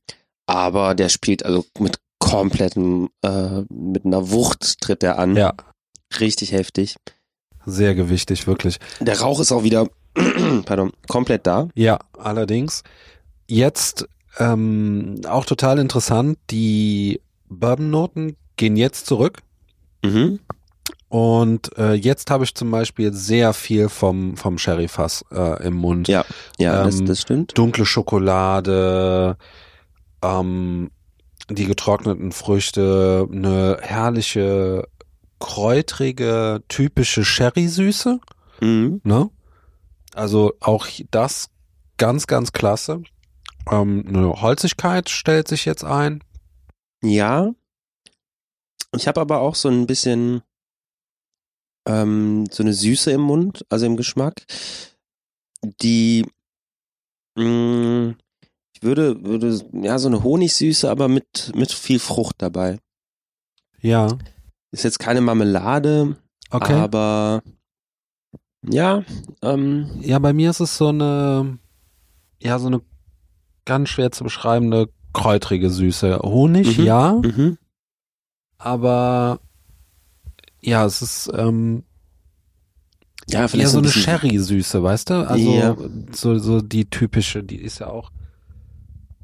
aber 0.46 0.94
der 0.94 1.08
spielt 1.08 1.44
also 1.44 1.64
mit 1.78 1.98
komplettem, 2.18 3.10
äh, 3.22 3.62
mit 3.70 4.04
einer 4.04 4.30
Wucht 4.30 4.80
tritt 4.80 5.02
er 5.02 5.18
an. 5.18 5.36
Ja, 5.36 5.54
Richtig 6.20 6.52
heftig. 6.52 6.96
sehr 7.64 7.94
gewichtig, 7.94 8.46
wirklich. 8.46 8.78
Der 9.00 9.20
Rauch 9.20 9.40
ist 9.40 9.52
auch 9.52 9.64
wieder, 9.64 9.88
pardon, 10.64 10.92
komplett 11.08 11.46
da. 11.46 11.68
Ja, 11.74 11.98
allerdings. 12.18 12.82
Jetzt 13.48 14.08
ähm, 14.38 15.20
auch 15.28 15.44
total 15.44 15.78
interessant, 15.78 16.38
die 16.50 17.20
Bourbon-Noten 17.48 18.36
gehen 18.56 18.76
jetzt 18.76 19.06
zurück. 19.06 19.38
Mhm. 20.02 20.40
Und 21.08 21.76
äh, 21.78 21.92
jetzt 21.94 22.30
habe 22.30 22.44
ich 22.44 22.54
zum 22.54 22.70
Beispiel 22.70 23.12
sehr 23.12 23.52
viel 23.52 23.88
vom, 23.88 24.36
vom 24.36 24.58
Sherry-Fass 24.58 25.24
äh, 25.30 25.66
im 25.66 25.74
Mund. 25.74 26.08
Ja, 26.08 26.24
ja, 26.58 26.84
das, 26.84 27.00
Ähm, 27.00 27.06
das 27.06 27.20
stimmt. 27.22 27.56
Dunkle 27.56 27.86
Schokolade, 27.86 29.36
ähm, 30.22 30.90
die 31.48 31.64
getrockneten 31.64 32.32
Früchte, 32.32 33.28
eine 33.30 33.78
herrliche, 33.80 34.88
kräutrige, 35.38 36.62
typische 36.68 37.24
Sherry-Süße. 37.24 38.18
Mhm. 38.60 39.00
Ne? 39.04 39.30
Also 40.16 40.54
auch 40.60 40.86
das 41.10 41.50
ganz, 41.98 42.26
ganz 42.26 42.52
klasse. 42.52 43.02
Ähm, 43.70 44.04
eine 44.08 44.40
Holzigkeit 44.40 45.10
stellt 45.10 45.46
sich 45.46 45.64
jetzt 45.66 45.84
ein. 45.84 46.22
Ja. 47.02 47.52
Ich 48.94 49.06
habe 49.06 49.20
aber 49.20 49.40
auch 49.40 49.54
so 49.54 49.68
ein 49.68 49.86
bisschen 49.86 50.42
ähm, 51.86 52.46
so 52.50 52.62
eine 52.62 52.72
Süße 52.72 53.10
im 53.10 53.20
Mund, 53.20 53.66
also 53.68 53.84
im 53.84 53.96
Geschmack, 53.96 54.46
die 55.82 56.26
mh, 57.36 58.14
ich 58.72 58.82
würde, 58.82 59.22
würde, 59.22 59.60
ja, 59.72 59.98
so 59.98 60.08
eine 60.08 60.22
Honigsüße, 60.22 60.90
aber 60.90 61.08
mit, 61.08 61.52
mit 61.54 61.72
viel 61.72 61.98
Frucht 61.98 62.36
dabei. 62.38 62.78
Ja, 63.80 64.18
Ist 64.70 64.84
jetzt 64.84 64.98
keine 64.98 65.20
Marmelade, 65.20 66.16
okay. 66.50 66.72
aber 66.72 67.42
ja, 68.62 69.02
ähm, 69.42 69.88
ja, 70.00 70.18
bei 70.18 70.32
mir 70.32 70.50
ist 70.50 70.60
es 70.60 70.76
so 70.76 70.88
eine, 70.88 71.58
ja, 72.42 72.58
so 72.58 72.66
eine 72.68 72.80
ganz 73.64 73.88
schwer 73.88 74.12
zu 74.12 74.24
beschreibende 74.24 74.88
kräutrige 75.12 75.70
Süße. 75.70 76.18
Honig, 76.22 76.78
Mhm. 76.78 76.84
ja, 76.84 77.12
mhm. 77.12 77.58
aber 78.58 79.40
ja, 80.60 80.84
es 80.84 81.02
ist 81.02 81.30
ähm, 81.34 81.84
ja, 83.28 83.40
eher 83.40 83.48
vielleicht 83.48 83.70
so 83.70 83.78
ein 83.78 83.84
eine 83.84 83.92
Sherry-Süße, 83.92 84.82
weißt 84.82 85.10
du? 85.10 85.28
Also 85.28 85.50
Ja. 85.50 85.76
so, 86.12 86.38
so 86.38 86.60
die 86.60 86.88
typische, 86.88 87.42
die 87.42 87.56
ist 87.56 87.78
ja 87.80 87.88
auch. 87.88 88.10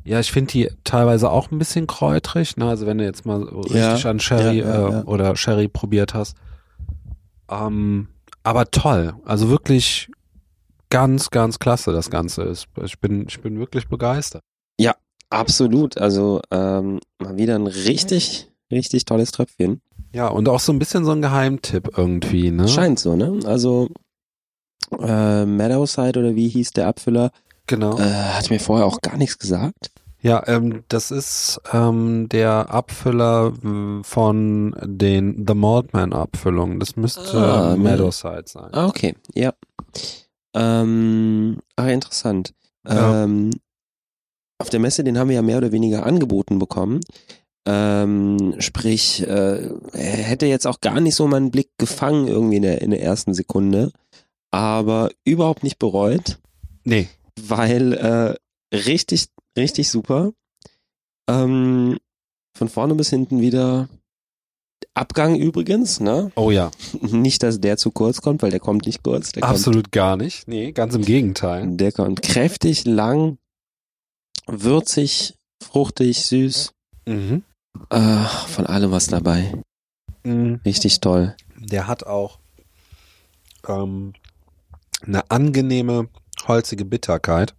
Ja, 0.04 0.18
ich 0.18 0.32
finde 0.32 0.50
die 0.52 0.70
teilweise 0.82 1.30
auch 1.30 1.52
ein 1.52 1.58
bisschen 1.58 1.86
kräutrig, 1.86 2.56
ne? 2.56 2.68
Also 2.68 2.86
wenn 2.86 2.98
du 2.98 3.04
jetzt 3.04 3.24
mal 3.24 3.40
so 3.40 3.62
Ja. 3.74 3.92
richtig 3.92 4.06
an 4.06 4.18
Sherry 4.18 4.58
Ja, 4.58 4.90
ja, 4.90 5.00
äh, 5.00 5.04
oder 5.04 5.36
Sherry 5.36 5.68
probiert 5.68 6.14
hast. 6.14 6.36
Ähm, 7.48 8.08
aber 8.42 8.70
toll. 8.70 9.14
Also 9.24 9.48
wirklich 9.48 10.10
ganz, 10.90 11.30
ganz 11.30 11.58
klasse 11.58 11.92
das 11.92 12.10
Ganze 12.10 12.42
ist. 12.42 12.66
Ich 12.84 12.98
bin, 13.00 13.26
ich 13.28 13.40
bin 13.40 13.58
wirklich 13.58 13.88
begeistert. 13.88 14.42
Absolut, 15.30 15.96
also 15.96 16.42
ähm, 16.50 17.00
mal 17.18 17.38
wieder 17.38 17.54
ein 17.54 17.66
richtig, 17.66 18.52
richtig 18.70 19.06
tolles 19.06 19.32
Tröpfchen. 19.32 19.80
Ja, 20.12 20.28
und 20.28 20.46
auch 20.46 20.60
so 20.60 20.74
ein 20.74 20.78
bisschen 20.78 21.06
so 21.06 21.12
ein 21.12 21.22
Geheimtipp 21.22 21.96
irgendwie, 21.96 22.50
ne? 22.50 22.68
Scheint 22.68 22.98
so, 22.98 23.16
ne? 23.16 23.40
Also 23.46 23.88
äh, 25.00 25.46
Meadowside 25.46 26.18
oder 26.18 26.34
wie 26.34 26.48
hieß 26.48 26.72
der 26.72 26.86
Abfüller, 26.86 27.30
Genau. 27.66 27.98
äh, 27.98 28.02
hat 28.02 28.50
mir 28.50 28.60
vorher 28.60 28.84
auch 28.84 29.00
gar 29.00 29.16
nichts 29.16 29.38
gesagt. 29.38 29.90
Ja, 30.22 30.42
ähm, 30.46 30.84
das 30.88 31.10
ist 31.10 31.60
ähm, 31.72 32.28
der 32.28 32.70
Abfüller 32.72 33.52
äh, 33.64 34.04
von 34.04 34.76
den 34.82 35.44
The 35.46 35.54
Maltman 35.54 36.12
Abfüllungen. 36.12 36.78
Das 36.78 36.94
müsste 36.96 37.36
Ah. 37.38 37.76
Meadowside 37.76 38.44
sein. 38.46 38.68
Ah, 38.72 38.86
okay, 38.86 39.16
ja. 39.34 39.52
Ähm, 40.54 41.58
ah, 41.76 41.88
interessant. 41.88 42.54
Ja. 42.86 43.24
Ähm, 43.24 43.50
auf 44.58 44.70
der 44.70 44.80
Messe, 44.80 45.02
den 45.02 45.18
haben 45.18 45.28
wir 45.28 45.36
ja 45.36 45.42
mehr 45.42 45.58
oder 45.58 45.72
weniger 45.72 46.06
angeboten 46.06 46.58
bekommen. 46.58 47.00
Ähm, 47.66 48.54
sprich, 48.58 49.22
äh, 49.26 49.66
er 49.92 50.00
hätte 50.22 50.46
jetzt 50.46 50.66
auch 50.66 50.80
gar 50.80 51.00
nicht 51.00 51.14
so 51.14 51.26
meinen 51.26 51.50
Blick 51.50 51.70
gefangen 51.78 52.28
irgendwie 52.28 52.56
in 52.56 52.62
der, 52.62 52.82
in 52.82 52.90
der 52.90 53.02
ersten 53.02 53.34
Sekunde, 53.34 53.92
aber 54.50 55.10
überhaupt 55.24 55.62
nicht 55.62 55.78
bereut. 55.78 56.38
Nee. 56.84 57.08
weil 57.40 57.92
äh, 57.92 58.34
richtig, 58.72 59.26
richtig 59.56 59.90
super. 59.90 60.32
Ähm, 61.28 61.98
von 62.56 62.68
vorne 62.68 62.94
bis 62.94 63.10
hinten 63.10 63.40
wieder 63.40 63.88
Abgang 64.94 65.36
übrigens, 65.36 66.00
ne? 66.00 66.32
Oh 66.34 66.50
ja, 66.50 66.70
Nicht, 67.00 67.42
dass 67.42 67.60
der 67.60 67.76
zu 67.76 67.90
kurz 67.90 68.20
kommt, 68.20 68.42
weil 68.42 68.50
der 68.50 68.60
kommt 68.60 68.86
nicht 68.86 69.02
kurz. 69.02 69.32
Absolut 69.40 69.90
gar 69.92 70.16
nicht. 70.16 70.48
Nee, 70.48 70.72
ganz 70.72 70.94
im 70.94 71.02
Gegenteil. 71.02 71.62
Kommt, 71.62 71.80
der 71.80 71.92
kommt 71.92 72.22
kräftig, 72.22 72.84
lang, 72.84 73.38
würzig, 74.46 75.34
fruchtig, 75.62 76.24
süß. 76.26 76.72
Mhm. 77.06 77.42
Äh, 77.90 78.24
von 78.48 78.66
allem 78.66 78.90
was 78.90 79.06
dabei. 79.06 79.54
Mhm. 80.24 80.60
Richtig 80.64 81.00
toll. 81.00 81.36
Der 81.56 81.86
hat 81.86 82.04
auch 82.04 82.38
ähm, 83.66 84.12
eine 85.02 85.30
angenehme, 85.30 86.08
holzige 86.46 86.84
Bitterkeit, 86.84 87.54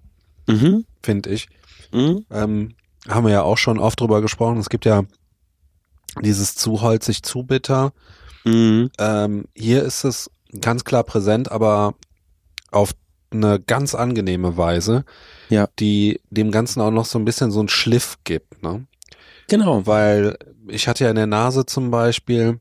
Mhm. 0.45 0.85
Finde 1.03 1.29
ich. 1.29 1.47
Mhm. 1.91 2.25
Ähm, 2.31 2.75
haben 3.07 3.25
wir 3.25 3.33
ja 3.33 3.43
auch 3.43 3.57
schon 3.57 3.79
oft 3.79 3.99
drüber 3.99 4.21
gesprochen. 4.21 4.57
Es 4.57 4.69
gibt 4.69 4.85
ja 4.85 5.03
dieses 6.21 6.55
zu 6.55 6.81
holzig, 6.81 7.23
zu 7.23 7.43
bitter. 7.43 7.93
Mhm. 8.45 8.89
Ähm, 8.97 9.45
hier 9.55 9.83
ist 9.83 10.03
es 10.03 10.29
ganz 10.61 10.83
klar 10.83 11.03
präsent, 11.03 11.51
aber 11.51 11.95
auf 12.71 12.93
eine 13.31 13.59
ganz 13.59 13.95
angenehme 13.95 14.57
Weise, 14.57 15.05
Ja. 15.49 15.67
die 15.79 16.21
dem 16.29 16.51
Ganzen 16.51 16.81
auch 16.81 16.91
noch 16.91 17.05
so 17.05 17.17
ein 17.17 17.25
bisschen 17.25 17.51
so 17.51 17.59
einen 17.59 17.69
Schliff 17.69 18.17
gibt, 18.23 18.61
ne? 18.61 18.85
Genau. 19.49 19.85
Weil 19.87 20.37
ich 20.67 20.87
hatte 20.87 21.03
ja 21.03 21.09
in 21.09 21.15
der 21.15 21.27
Nase 21.27 21.65
zum 21.65 21.89
Beispiel 21.91 22.59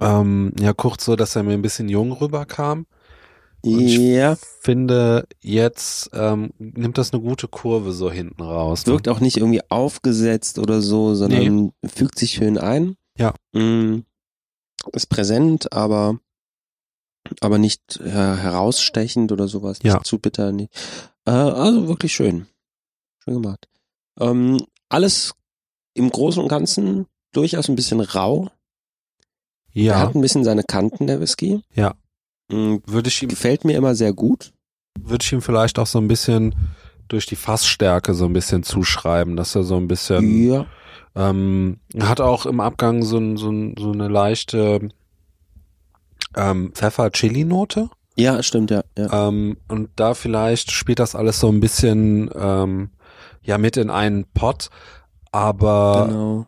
ähm, 0.00 0.52
ja 0.58 0.72
kurz 0.72 1.04
so, 1.04 1.16
dass 1.16 1.36
er 1.36 1.42
mir 1.42 1.52
ein 1.52 1.62
bisschen 1.62 1.88
jung 1.88 2.12
rüberkam. 2.12 2.86
Und 3.62 3.80
ich 3.80 3.96
Ja, 3.98 4.36
Finde, 4.60 5.26
jetzt 5.40 6.10
ähm, 6.12 6.50
nimmt 6.58 6.98
das 6.98 7.12
eine 7.12 7.22
gute 7.22 7.48
Kurve 7.48 7.92
so 7.92 8.10
hinten 8.10 8.42
raus. 8.42 8.86
Ne? 8.86 8.92
wirkt 8.92 9.08
auch 9.08 9.20
nicht 9.20 9.36
irgendwie 9.38 9.62
aufgesetzt 9.70 10.58
oder 10.58 10.80
so, 10.82 11.14
sondern 11.14 11.72
fügt 11.84 12.18
sich 12.18 12.32
schön 12.32 12.58
ein. 12.58 12.96
Ja. 13.18 13.34
Mm, 13.52 14.00
Ist 14.92 15.08
präsent, 15.08 15.72
aber 15.72 16.18
aber 17.40 17.58
nicht 17.58 18.00
äh, 18.00 18.10
herausstechend 18.10 19.30
oder 19.32 19.46
sowas. 19.46 19.82
Nicht 19.82 19.92
Ja. 19.92 20.02
zu 20.02 20.18
bitter. 20.18 20.52
Nicht. 20.52 20.72
Äh, 21.26 21.30
also 21.30 21.86
wirklich 21.88 22.12
schön. 22.14 22.46
Schön 23.22 23.34
gemacht. 23.42 23.68
Ähm, 24.18 24.58
alles 24.88 25.34
im 25.94 26.10
Großen 26.10 26.42
und 26.42 26.48
Ganzen 26.48 27.06
durchaus 27.32 27.68
ein 27.68 27.76
bisschen 27.76 28.00
rau. 28.00 28.48
Er 29.74 29.82
Ja, 29.82 29.98
hat 30.00 30.14
ein 30.14 30.20
bisschen 30.22 30.44
seine 30.44 30.64
Kanten, 30.64 31.06
der 31.06 31.20
Whisky. 31.20 31.62
Ja. 31.74 31.94
Mm, 32.50 32.76
würde 32.86 33.08
ich 33.08 33.22
ihm 33.22 33.28
Gefällt 33.28 33.64
mir 33.64 33.76
immer 33.76 33.94
sehr 33.94 34.12
gut. 34.12 34.52
würde 34.98 35.24
ich 35.24 35.32
ihm 35.32 35.42
vielleicht 35.42 35.78
auch 35.78 35.86
so 35.86 35.98
ein 35.98 36.08
bisschen 36.08 36.54
durch 37.08 37.26
die 37.26 37.36
Fassstärke 37.36 38.14
so 38.14 38.26
ein 38.26 38.32
bisschen 38.32 38.62
zuschreiben, 38.62 39.36
dass 39.36 39.54
er 39.54 39.62
so 39.64 39.76
ein 39.76 39.88
bisschen 39.88 40.48
Ja. 40.48 40.66
Ähm, 41.16 41.78
hat 41.98 42.20
auch 42.20 42.46
im 42.46 42.60
Abgang 42.60 43.02
so, 43.02 43.18
so, 43.36 43.52
so 43.76 43.90
eine 43.92 44.06
leichte 44.08 44.90
ähm, 46.36 46.72
Pfeffer-Chili-Note. 46.72 47.90
Ja, 48.16 48.42
stimmt, 48.42 48.70
ja. 48.70 48.82
ja. 48.96 49.28
Ähm, 49.28 49.56
und 49.68 49.90
da 49.96 50.14
vielleicht 50.14 50.70
spielt 50.70 51.00
das 51.00 51.14
alles 51.14 51.40
so 51.40 51.48
ein 51.48 51.60
bisschen 51.60 52.30
ähm, 52.34 52.90
ja 53.42 53.58
mit 53.58 53.76
in 53.76 53.90
einen 53.90 54.24
Pot. 54.24 54.70
Aber 55.32 56.06
genau. 56.08 56.46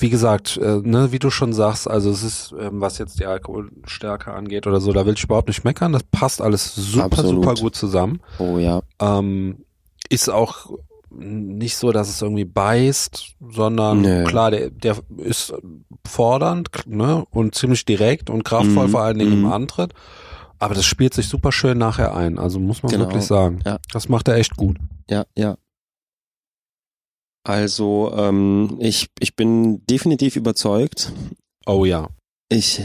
Wie 0.00 0.10
gesagt, 0.10 0.56
äh, 0.56 0.80
ne, 0.82 1.12
wie 1.12 1.18
du 1.18 1.30
schon 1.30 1.52
sagst, 1.52 1.88
also 1.88 2.10
es 2.10 2.22
ist, 2.22 2.54
ähm, 2.58 2.80
was 2.80 2.98
jetzt 2.98 3.18
die 3.20 3.26
Alkoholstärke 3.26 4.32
angeht 4.32 4.66
oder 4.66 4.80
so, 4.80 4.92
da 4.92 5.06
will 5.06 5.14
ich 5.14 5.24
überhaupt 5.24 5.48
nicht 5.48 5.64
meckern. 5.64 5.92
Das 5.92 6.02
passt 6.04 6.40
alles 6.40 6.74
super, 6.74 7.04
Absolut. 7.04 7.44
super 7.44 7.54
gut 7.54 7.74
zusammen. 7.76 8.20
Oh 8.38 8.58
ja. 8.58 8.82
Ähm, 9.00 9.64
ist 10.08 10.30
auch 10.30 10.70
nicht 11.10 11.76
so, 11.76 11.90
dass 11.90 12.08
es 12.08 12.20
irgendwie 12.22 12.44
beißt, 12.44 13.34
sondern 13.50 14.02
Nö. 14.02 14.24
klar, 14.24 14.50
der, 14.50 14.70
der 14.70 14.96
ist 15.16 15.54
fordernd 16.06 16.68
ne, 16.86 17.24
und 17.30 17.54
ziemlich 17.54 17.84
direkt 17.84 18.30
und 18.30 18.44
kraftvoll 18.44 18.86
Mhm, 18.88 18.90
vor 18.90 19.00
allen 19.02 19.18
Dingen 19.18 19.38
mhm. 19.38 19.46
im 19.46 19.52
Antritt. 19.52 19.92
Aber 20.58 20.74
das 20.74 20.84
spielt 20.84 21.14
sich 21.14 21.28
super 21.28 21.52
schön 21.52 21.78
nachher 21.78 22.14
ein. 22.16 22.38
Also 22.38 22.58
muss 22.58 22.82
man 22.82 22.90
Genau. 22.92 23.04
wirklich 23.06 23.24
sagen. 23.24 23.60
Ja. 23.64 23.78
Das 23.92 24.08
macht 24.08 24.28
er 24.28 24.34
echt 24.36 24.56
gut. 24.56 24.76
Ja, 25.08 25.24
ja. 25.36 25.56
Also, 27.44 28.12
ähm, 28.16 28.76
ich, 28.80 29.08
ich 29.20 29.36
bin 29.36 29.84
definitiv 29.86 30.36
überzeugt. 30.36 31.12
Oh 31.66 31.84
ja. 31.84 32.08
Ich 32.50 32.82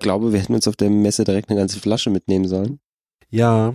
glaube, 0.00 0.32
wir 0.32 0.40
hätten 0.40 0.54
uns 0.54 0.68
auf 0.68 0.76
der 0.76 0.90
Messe 0.90 1.24
direkt 1.24 1.50
eine 1.50 1.58
ganze 1.58 1.80
Flasche 1.80 2.10
mitnehmen 2.10 2.48
sollen. 2.48 2.80
Ja, 3.28 3.74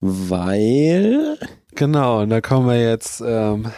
Weil. 0.00 1.38
genau. 1.74 2.22
Und 2.22 2.30
da 2.30 2.40
kommen 2.40 2.68
wir 2.68 2.80
jetzt 2.80 3.22
ähm, 3.24 3.70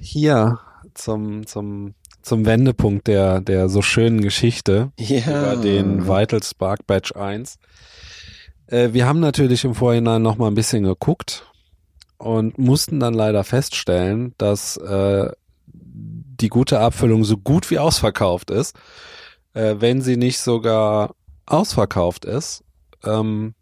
hier 0.00 0.58
zum, 0.94 1.46
zum, 1.46 1.94
zum 2.22 2.46
Wendepunkt 2.46 3.06
der, 3.06 3.40
der 3.40 3.68
so 3.68 3.82
schönen 3.82 4.20
Geschichte. 4.20 4.92
Ja. 4.98 5.52
über 5.52 5.62
den 5.62 6.06
Vital 6.06 6.42
Spark 6.42 6.86
Badge 6.86 7.16
1. 7.16 7.58
Äh, 8.66 8.92
wir 8.92 9.06
haben 9.06 9.20
natürlich 9.20 9.64
im 9.64 9.74
Vorhinein 9.74 10.22
noch 10.22 10.36
mal 10.36 10.48
ein 10.48 10.54
bisschen 10.54 10.84
geguckt 10.84 11.47
und 12.18 12.58
mussten 12.58 13.00
dann 13.00 13.14
leider 13.14 13.44
feststellen, 13.44 14.34
dass 14.38 14.76
äh, 14.76 15.30
die 15.66 16.48
gute 16.48 16.80
Abfüllung 16.80 17.24
so 17.24 17.36
gut 17.36 17.70
wie 17.70 17.78
ausverkauft 17.78 18.50
ist, 18.50 18.76
äh, 19.54 19.76
wenn 19.78 20.02
sie 20.02 20.16
nicht 20.16 20.38
sogar 20.40 21.14
ausverkauft 21.46 22.24
ist. 22.24 22.62
Ähm, 23.04 23.54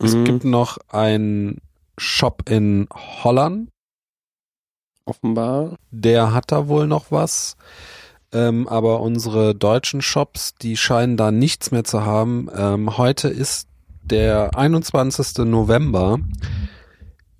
Es 0.00 0.14
Mhm. 0.14 0.24
gibt 0.24 0.44
noch 0.44 0.78
einen 0.88 1.58
Shop 1.98 2.48
in 2.48 2.88
Holland, 3.22 3.68
Offenbar. 5.04 5.76
der 5.90 6.32
hat 6.32 6.50
da 6.52 6.68
wohl 6.68 6.86
noch 6.86 7.10
was. 7.10 7.56
Ähm, 8.32 8.66
aber 8.68 9.00
unsere 9.00 9.54
deutschen 9.54 10.00
Shops, 10.00 10.54
die 10.54 10.76
scheinen 10.78 11.16
da 11.18 11.30
nichts 11.30 11.70
mehr 11.70 11.84
zu 11.84 12.06
haben. 12.06 12.48
Ähm, 12.56 12.96
heute 12.96 13.28
ist 13.28 13.68
der 14.02 14.56
21. 14.56 15.44
November. 15.44 16.18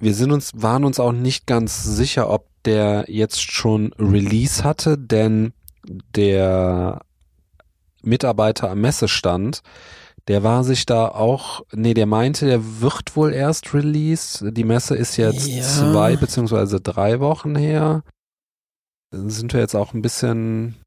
Wir 0.03 0.15
sind 0.15 0.33
uns, 0.33 0.51
waren 0.57 0.85
uns 0.85 0.99
auch 0.99 1.13
nicht 1.13 1.47
ganz 1.47 1.85
sicher, 1.85 2.29
ob 2.29 2.49
der 2.65 3.05
jetzt 3.07 3.41
schon 3.41 3.93
Release 4.01 4.65
hatte, 4.65 4.99
denn 4.99 5.53
der 6.17 7.03
Mitarbeiter 8.03 8.69
am 8.69 8.81
Messestand, 8.81 9.63
der 10.27 10.43
war 10.43 10.65
sich 10.65 10.87
da 10.87 11.07
auch, 11.07 11.63
nee, 11.73 11.95
der 11.95 12.07
meinte, 12.07 12.47
der 12.47 12.81
wird 12.81 13.15
wohl 13.15 13.33
erst 13.33 13.75
Release. 13.75 14.51
Die 14.53 14.65
Messe 14.65 14.97
ist 14.97 15.17
jetzt 15.19 15.47
Ja. 15.47 15.63
zwei 15.63 16.17
beziehungsweise 16.17 16.81
drei 16.81 17.21
Wochen 17.21 17.55
her. 17.55 18.03
Sind 19.13 19.53
wir 19.53 19.61
jetzt 19.61 19.77
auch 19.77 19.95
ein 19.95 20.03
bisschen, 20.03 20.82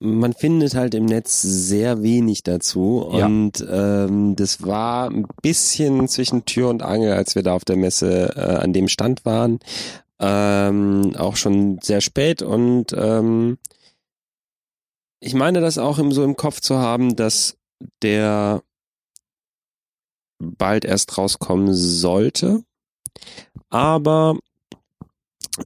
Man 0.00 0.32
findet 0.32 0.74
halt 0.74 0.94
im 0.94 1.06
Netz 1.06 1.42
sehr 1.42 2.02
wenig 2.02 2.44
dazu 2.44 3.10
Ja. 3.12 3.26
und 3.26 3.66
ähm, 3.68 4.36
das 4.36 4.64
war 4.64 5.10
ein 5.10 5.26
bisschen 5.42 6.06
zwischen 6.06 6.44
Tür 6.44 6.68
und 6.68 6.82
Angel, 6.82 7.12
als 7.14 7.34
wir 7.34 7.42
da 7.42 7.54
auf 7.54 7.64
der 7.64 7.76
Messe 7.76 8.32
äh, 8.36 8.40
an 8.62 8.72
dem 8.72 8.86
Stand 8.88 9.24
waren. 9.24 9.58
Ähm, 10.20 11.14
auch 11.16 11.36
schon 11.36 11.78
sehr 11.82 12.00
spät 12.00 12.42
und 12.42 12.92
ähm, 12.92 13.58
ich 15.20 15.34
meine 15.34 15.60
das 15.60 15.78
auch 15.78 15.98
im, 15.98 16.12
so 16.12 16.22
im 16.22 16.36
Kopf 16.36 16.60
zu 16.60 16.78
haben, 16.78 17.16
dass 17.16 17.56
der 18.02 18.62
bald 20.40 20.84
erst 20.84 21.18
rauskommen 21.18 21.74
sollte. 21.74 22.62
Aber 23.68 24.38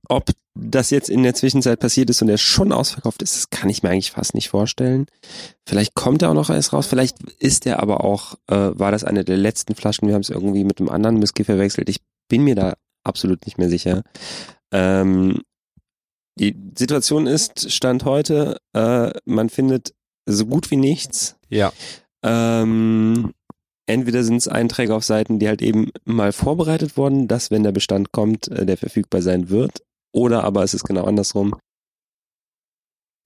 ob 0.08 0.30
das 0.54 0.90
jetzt 0.90 1.08
in 1.08 1.22
der 1.22 1.34
Zwischenzeit 1.34 1.80
passiert 1.80 2.10
ist 2.10 2.22
und 2.22 2.28
er 2.28 2.38
schon 2.38 2.72
ausverkauft 2.72 3.22
ist, 3.22 3.36
das 3.36 3.50
kann 3.50 3.70
ich 3.70 3.82
mir 3.82 3.90
eigentlich 3.90 4.12
fast 4.12 4.34
nicht 4.34 4.48
vorstellen. 4.48 5.06
Vielleicht 5.66 5.94
kommt 5.94 6.22
er 6.22 6.30
auch 6.30 6.34
noch 6.34 6.50
erst 6.50 6.72
raus, 6.72 6.86
vielleicht 6.86 7.22
ist 7.38 7.66
er 7.66 7.80
aber 7.80 8.04
auch, 8.04 8.34
äh, 8.48 8.70
war 8.78 8.92
das 8.92 9.04
eine 9.04 9.24
der 9.24 9.36
letzten 9.36 9.74
Flaschen, 9.74 10.08
wir 10.08 10.14
haben 10.14 10.22
es 10.22 10.30
irgendwie 10.30 10.64
mit 10.64 10.80
einem 10.80 10.90
anderen 10.90 11.22
Whisky 11.22 11.44
verwechselt. 11.44 11.88
Ich 11.88 11.98
bin 12.28 12.44
mir 12.44 12.54
da 12.54 12.74
absolut 13.04 13.46
nicht 13.46 13.58
mehr 13.58 13.70
sicher. 13.70 14.02
Ähm, 14.72 15.40
die 16.38 16.56
Situation 16.76 17.26
ist, 17.26 17.70
Stand 17.70 18.04
heute, 18.04 18.58
äh, 18.74 19.10
man 19.24 19.50
findet 19.50 19.94
so 20.26 20.46
gut 20.46 20.70
wie 20.70 20.76
nichts. 20.76 21.36
ja, 21.48 21.72
Ähm, 22.22 23.21
entweder 23.92 24.24
sind 24.24 24.36
es 24.36 24.48
Einträge 24.48 24.94
auf 24.94 25.04
Seiten, 25.04 25.38
die 25.38 25.48
halt 25.48 25.62
eben 25.62 25.90
mal 26.04 26.32
vorbereitet 26.32 26.96
wurden, 26.96 27.28
dass 27.28 27.50
wenn 27.50 27.62
der 27.62 27.72
Bestand 27.72 28.12
kommt, 28.12 28.48
äh, 28.48 28.66
der 28.66 28.76
verfügbar 28.76 29.22
sein 29.22 29.48
wird. 29.50 29.82
Oder 30.12 30.44
aber 30.44 30.62
es 30.64 30.74
ist 30.74 30.84
genau 30.84 31.04
andersrum. 31.04 31.54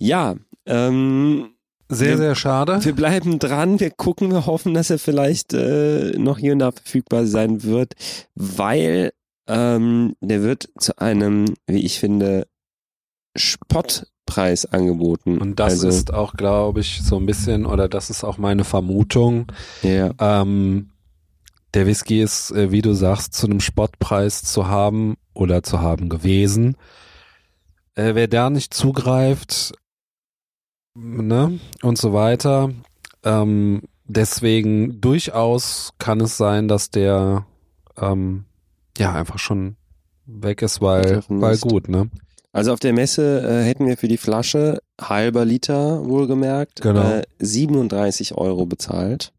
Ja, 0.00 0.37
ähm, 0.66 1.55
sehr, 1.88 2.11
Wir- 2.11 2.16
sehr 2.18 2.35
schade. 2.35 2.85
wir 2.85 2.94
bleiben 2.94 3.38
dran, 3.38 3.81
wir 3.81 3.90
gucken, 3.90 4.31
wir 4.31 4.46
hoffen, 4.46 4.74
dass 4.74 4.90
er 4.90 4.98
vielleicht 4.98 5.52
äh, 5.55 6.12
noch 6.18 6.38
hier 6.38 6.52
und 6.52 6.59
da 6.59 6.72
verfügbar 6.72 7.26
sein 7.26 7.62
wird, 7.62 7.94
weil 8.35 9.12
ähm, 9.48 10.16
der 10.20 10.42
wird 10.42 10.68
zu 10.79 10.98
einem, 10.98 11.55
wie 11.66 11.85
ich 11.85 11.98
finde, 12.00 12.46
Spottpreis 14.26 14.66
angeboten. 14.66 15.38
Und 15.38 15.60
das 15.60 15.74
also, 15.74 15.88
ist 15.88 16.12
auch, 16.12 16.34
glaube 16.34 16.80
ich, 16.80 17.02
so 17.02 17.16
ein 17.16 17.26
bisschen, 17.26 17.64
oder 17.64 17.88
das 17.88 18.10
ist 18.10 18.24
auch 18.24 18.38
meine 18.38 18.64
Vermutung. 18.64 19.46
ja, 19.82 20.10
Ähm, 20.18 20.90
der 21.74 21.86
Whisky 21.86 22.22
ist, 22.22 22.50
äh, 22.52 22.70
wie 22.70 22.82
du 22.82 22.94
sagst, 22.94 23.34
zu 23.34 23.46
einem 23.46 23.60
Spottpreis 23.60 24.42
zu 24.42 24.66
haben 24.66 25.16
oder 25.34 25.62
zu 25.62 25.80
haben 25.80 26.08
gewesen. 26.08 26.76
Äh, 27.94 28.14
wer 28.14 28.28
da 28.28 28.50
nicht 28.50 28.74
zugreift, 28.74 29.74
ne, 30.94 31.58
und 31.82 31.98
so 31.98 32.12
weiter. 32.12 32.70
Ähm, 33.24 33.82
deswegen 34.04 35.00
durchaus 35.00 35.92
kann 35.98 36.20
es 36.20 36.36
sein, 36.36 36.68
dass 36.68 36.90
der 36.90 37.46
ähm, 37.96 38.44
ja 38.96 39.12
einfach 39.12 39.38
schon 39.38 39.76
weg 40.24 40.62
ist, 40.62 40.80
weil, 40.80 41.22
weil 41.28 41.58
gut, 41.58 41.88
ne? 41.88 42.10
Also 42.57 42.73
auf 42.73 42.81
der 42.81 42.92
Messe 42.92 43.40
äh, 43.42 43.64
hätten 43.64 43.87
wir 43.87 43.97
für 43.97 44.09
die 44.09 44.16
Flasche 44.16 44.81
halber 45.01 45.45
Liter 45.45 46.05
wohlgemerkt 46.07 46.81
Genau. 46.83 47.03
äh, 47.19 47.23
37 47.38 48.35
Euro 48.37 48.66
bezahlt, 48.66 49.33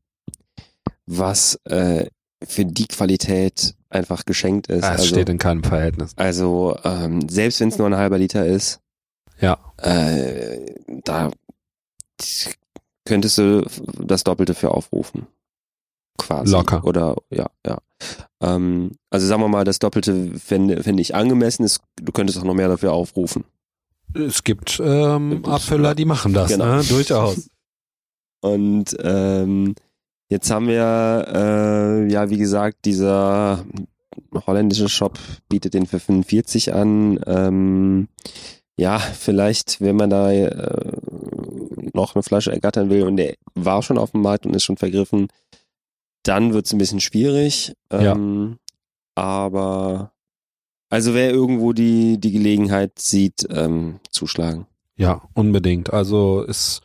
was 1.05 1.59
äh, 1.65 2.05
für 2.45 2.65
die 2.65 2.87
Qualität 2.87 3.73
einfach 3.89 4.25
geschenkt 4.25 4.67
ist. 4.67 4.83
Ah, 4.83 4.93
es 4.93 4.99
also, 5.01 5.15
steht 5.15 5.29
in 5.29 5.37
keinem 5.37 5.63
Verhältnis. 5.63 6.11
also 6.15 6.77
ähm, 6.83 7.27
selbst 7.29 7.59
wenn 7.59 7.69
es 7.69 7.77
nur 7.77 7.87
ein 7.87 7.95
halber 7.95 8.17
Liter 8.19 8.45
ist, 8.45 8.79
Ja. 9.39 9.57
äh, 9.77 10.59
da 11.03 11.31
könntest 13.05 13.37
du 13.37 13.65
das 13.99 14.23
Doppelte 14.23 14.53
für 14.53 14.71
aufrufen. 14.71 15.27
Quasi. 16.17 16.51
Locker. 16.51 16.83
Oder 16.83 17.15
ja, 17.29 17.47
ja. 17.65 17.77
Ähm, 18.41 18.91
also 19.09 19.25
sagen 19.27 19.41
wir 19.41 19.47
mal, 19.47 19.63
das 19.63 19.79
Doppelte 19.79 20.37
fände 20.37 20.83
fände 20.83 21.01
ich 21.01 21.15
angemessen. 21.15 21.63
Ist, 21.63 21.81
du 22.01 22.11
könntest 22.11 22.39
auch 22.39 22.43
noch 22.43 22.53
mehr 22.53 22.67
dafür 22.67 22.93
aufrufen. 22.93 23.43
Es 24.13 24.43
gibt 24.43 24.79
ähm, 24.83 25.43
Abfüller, 25.45 25.93
die 25.95 26.05
machen 26.05 26.33
das, 26.33 26.51
Genau. 26.51 26.77
ne? 26.77 26.83
Durchaus. 26.83 27.49
Und 28.41 28.95
ähm, 29.01 29.75
jetzt 30.29 30.49
haben 30.51 30.67
wir, 30.67 31.25
äh, 32.07 32.11
ja, 32.11 32.29
wie 32.29 32.37
gesagt, 32.37 32.85
dieser 32.85 33.65
holländische 34.45 34.89
Shop 34.89 35.17
bietet 35.49 35.73
den 35.73 35.85
für 35.87 35.99
45 35.99 36.73
an. 36.73 37.19
Ähm, 37.25 38.07
ja, 38.77 38.99
vielleicht, 38.99 39.81
wenn 39.81 39.95
man 39.95 40.09
da 40.11 40.31
äh, 40.31 40.91
noch 41.93 42.15
eine 42.15 42.23
Flasche 42.23 42.51
ergattern 42.51 42.89
will 42.89 43.03
und 43.03 43.17
der 43.17 43.35
war 43.55 43.81
schon 43.81 43.97
auf 43.97 44.11
dem 44.11 44.21
Markt 44.21 44.45
und 44.45 44.55
ist 44.55 44.63
schon 44.63 44.77
vergriffen, 44.77 45.27
dann 46.27 46.53
wird's 46.53 46.73
ein 46.73 46.77
bisschen 46.77 46.99
schwierig. 46.99 47.73
Ja. 47.91 48.13
Ähm, 48.13 48.57
aber 49.15 50.11
also 50.89 51.13
wer 51.13 51.31
irgendwo 51.31 51.73
die, 51.73 52.19
die 52.19 52.31
Gelegenheit 52.31 52.99
sieht, 52.99 53.47
ähm, 53.51 53.99
zuschlagen. 54.09 54.67
Ja, 54.95 55.21
unbedingt. 55.33 55.91
Also 55.91 56.41
ist, 56.43 56.81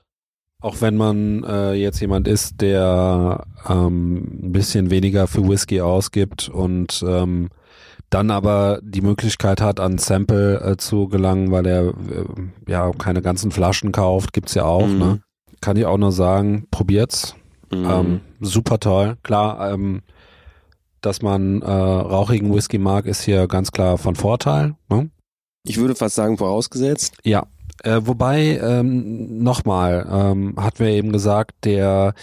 auch 0.60 0.80
wenn 0.80 0.96
man 0.96 1.44
äh, 1.44 1.72
jetzt 1.74 2.00
jemand 2.00 2.26
ist, 2.26 2.60
der 2.60 3.44
ähm, 3.68 4.40
ein 4.42 4.52
bisschen 4.52 4.90
weniger 4.90 5.26
für 5.26 5.48
Whisky 5.48 5.80
ausgibt 5.80 6.48
und 6.48 7.04
ähm, 7.06 7.48
dann 8.10 8.30
aber 8.30 8.80
die 8.82 9.00
Möglichkeit 9.00 9.60
hat, 9.60 9.80
an 9.80 9.98
Sample 9.98 10.60
äh, 10.60 10.76
zu 10.76 11.08
gelangen, 11.08 11.50
weil 11.50 11.66
er 11.66 11.88
äh, 11.88 11.92
ja 12.68 12.90
keine 12.92 13.22
ganzen 13.22 13.50
Flaschen 13.50 13.92
kauft, 13.92 14.32
gibt's 14.32 14.54
ja 14.54 14.64
auch. 14.64 14.86
Mhm. 14.86 14.98
Ne? 14.98 15.22
Kann 15.60 15.76
ich 15.76 15.86
auch 15.86 15.96
nur 15.96 16.12
sagen, 16.12 16.66
probiert's. 16.70 17.36
Mhm. 17.72 17.90
Ähm, 17.90 18.20
super 18.40 18.78
toll. 18.78 19.16
Klar, 19.22 19.72
ähm, 19.72 20.02
dass 21.00 21.22
man 21.22 21.62
äh, 21.62 21.70
rauchigen 21.70 22.54
Whisky 22.54 22.78
mag, 22.78 23.06
ist 23.06 23.22
hier 23.22 23.48
ganz 23.48 23.72
klar 23.72 23.98
von 23.98 24.14
Vorteil. 24.14 24.76
Ne? 24.88 25.10
ich 25.64 25.78
würde 25.78 25.94
fast 25.94 26.16
sagen, 26.16 26.38
vorausgesetzt. 26.38 27.16
Ja. 27.24 27.46
Äh, 27.84 28.00
wobei, 28.04 28.58
ähm, 28.58 29.42
nochmal, 29.42 30.06
ähm, 30.10 30.54
hatten 30.56 30.80
wir 30.80 30.88
eben 30.88 31.12
gesagt, 31.12 31.52
der 31.64 32.14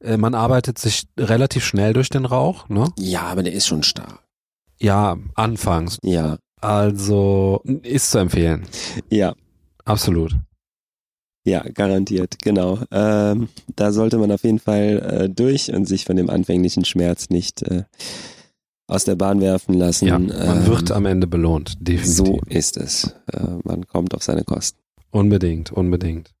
äh, 0.00 0.16
man 0.16 0.34
arbeitet 0.34 0.78
sich 0.78 1.04
relativ 1.18 1.64
schnell 1.64 1.92
durch 1.92 2.08
den 2.08 2.24
Rauch, 2.24 2.68
ne? 2.68 2.92
Ja, 2.98 3.22
aber 3.22 3.42
der 3.42 3.52
ist 3.52 3.66
schon 3.66 3.82
stark. 3.82 4.22
Ja, 4.78 5.16
anfangs. 5.34 5.98
Ja. 6.02 6.38
Also 6.60 7.62
ist 7.82 8.10
zu 8.10 8.18
empfehlen. 8.18 8.66
Ja. 9.10 9.34
Absolut. 9.84 10.36
Ja, 11.46 11.62
garantiert, 11.62 12.38
genau. 12.42 12.80
Ähm, 12.90 13.48
da 13.76 13.92
sollte 13.92 14.18
man 14.18 14.32
auf 14.32 14.42
jeden 14.42 14.58
Fall 14.58 14.98
äh, 15.26 15.28
durch 15.30 15.72
und 15.72 15.86
sich 15.86 16.04
von 16.04 16.16
dem 16.16 16.28
anfänglichen 16.28 16.84
Schmerz 16.84 17.30
nicht 17.30 17.62
äh, 17.62 17.84
aus 18.88 19.04
der 19.04 19.14
Bahn 19.14 19.40
werfen 19.40 19.74
lassen. 19.74 20.06
Ja, 20.08 20.18
man 20.18 20.30
Ähm, 20.30 20.66
wird 20.66 20.90
am 20.90 21.06
Ende 21.06 21.26
belohnt, 21.28 21.74
definitiv. 21.80 22.16
So 22.16 22.40
ist 22.48 22.76
es. 22.76 23.14
Äh, 23.32 23.46
man 23.62 23.86
kommt 23.86 24.12
auf 24.14 24.24
seine 24.24 24.42
Kosten. 24.42 24.78
Unbedingt, 25.12 25.70
unbedingt. 25.72 26.32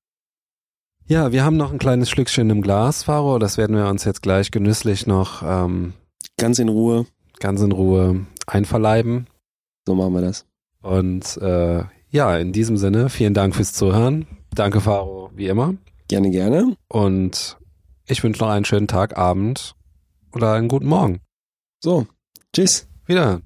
Ja, 1.06 1.30
wir 1.30 1.44
haben 1.44 1.56
noch 1.56 1.72
ein 1.72 1.78
kleines 1.78 2.10
Schlückchen 2.10 2.50
im 2.50 2.60
Glas, 2.62 3.04
Faro. 3.04 3.38
Das 3.38 3.56
werden 3.58 3.76
wir 3.76 3.86
uns 3.86 4.04
jetzt 4.04 4.22
gleich 4.22 4.50
genüsslich 4.50 5.06
noch 5.06 5.40
ähm, 5.44 5.92
Ganz 6.36 6.58
in 6.58 6.68
Ruhe. 6.68 7.06
ganz 7.38 7.60
in 7.62 7.70
Ruhe 7.70 8.26
einverleiben. 8.48 9.28
So 9.86 9.94
machen 9.94 10.14
wir 10.14 10.20
das. 10.22 10.46
Und 10.82 11.36
äh, 11.40 11.84
ja, 12.10 12.36
in 12.36 12.52
diesem 12.52 12.76
Sinne, 12.76 13.08
vielen 13.08 13.34
Dank 13.34 13.54
fürs 13.54 13.72
Zuhören. 13.72 14.26
Danke, 14.56 14.80
Faro, 14.80 15.30
wie 15.34 15.48
immer. 15.48 15.74
Gerne, 16.08 16.30
gerne. 16.30 16.76
Und 16.88 17.58
ich 18.06 18.24
wünsche 18.24 18.42
noch 18.42 18.48
einen 18.48 18.64
schönen 18.64 18.88
Tag, 18.88 19.18
Abend 19.18 19.74
oder 20.34 20.54
einen 20.54 20.68
guten 20.68 20.86
Morgen. 20.86 21.20
So. 21.78 22.06
Tschüss. 22.54 22.88
Wieder. 23.04 23.42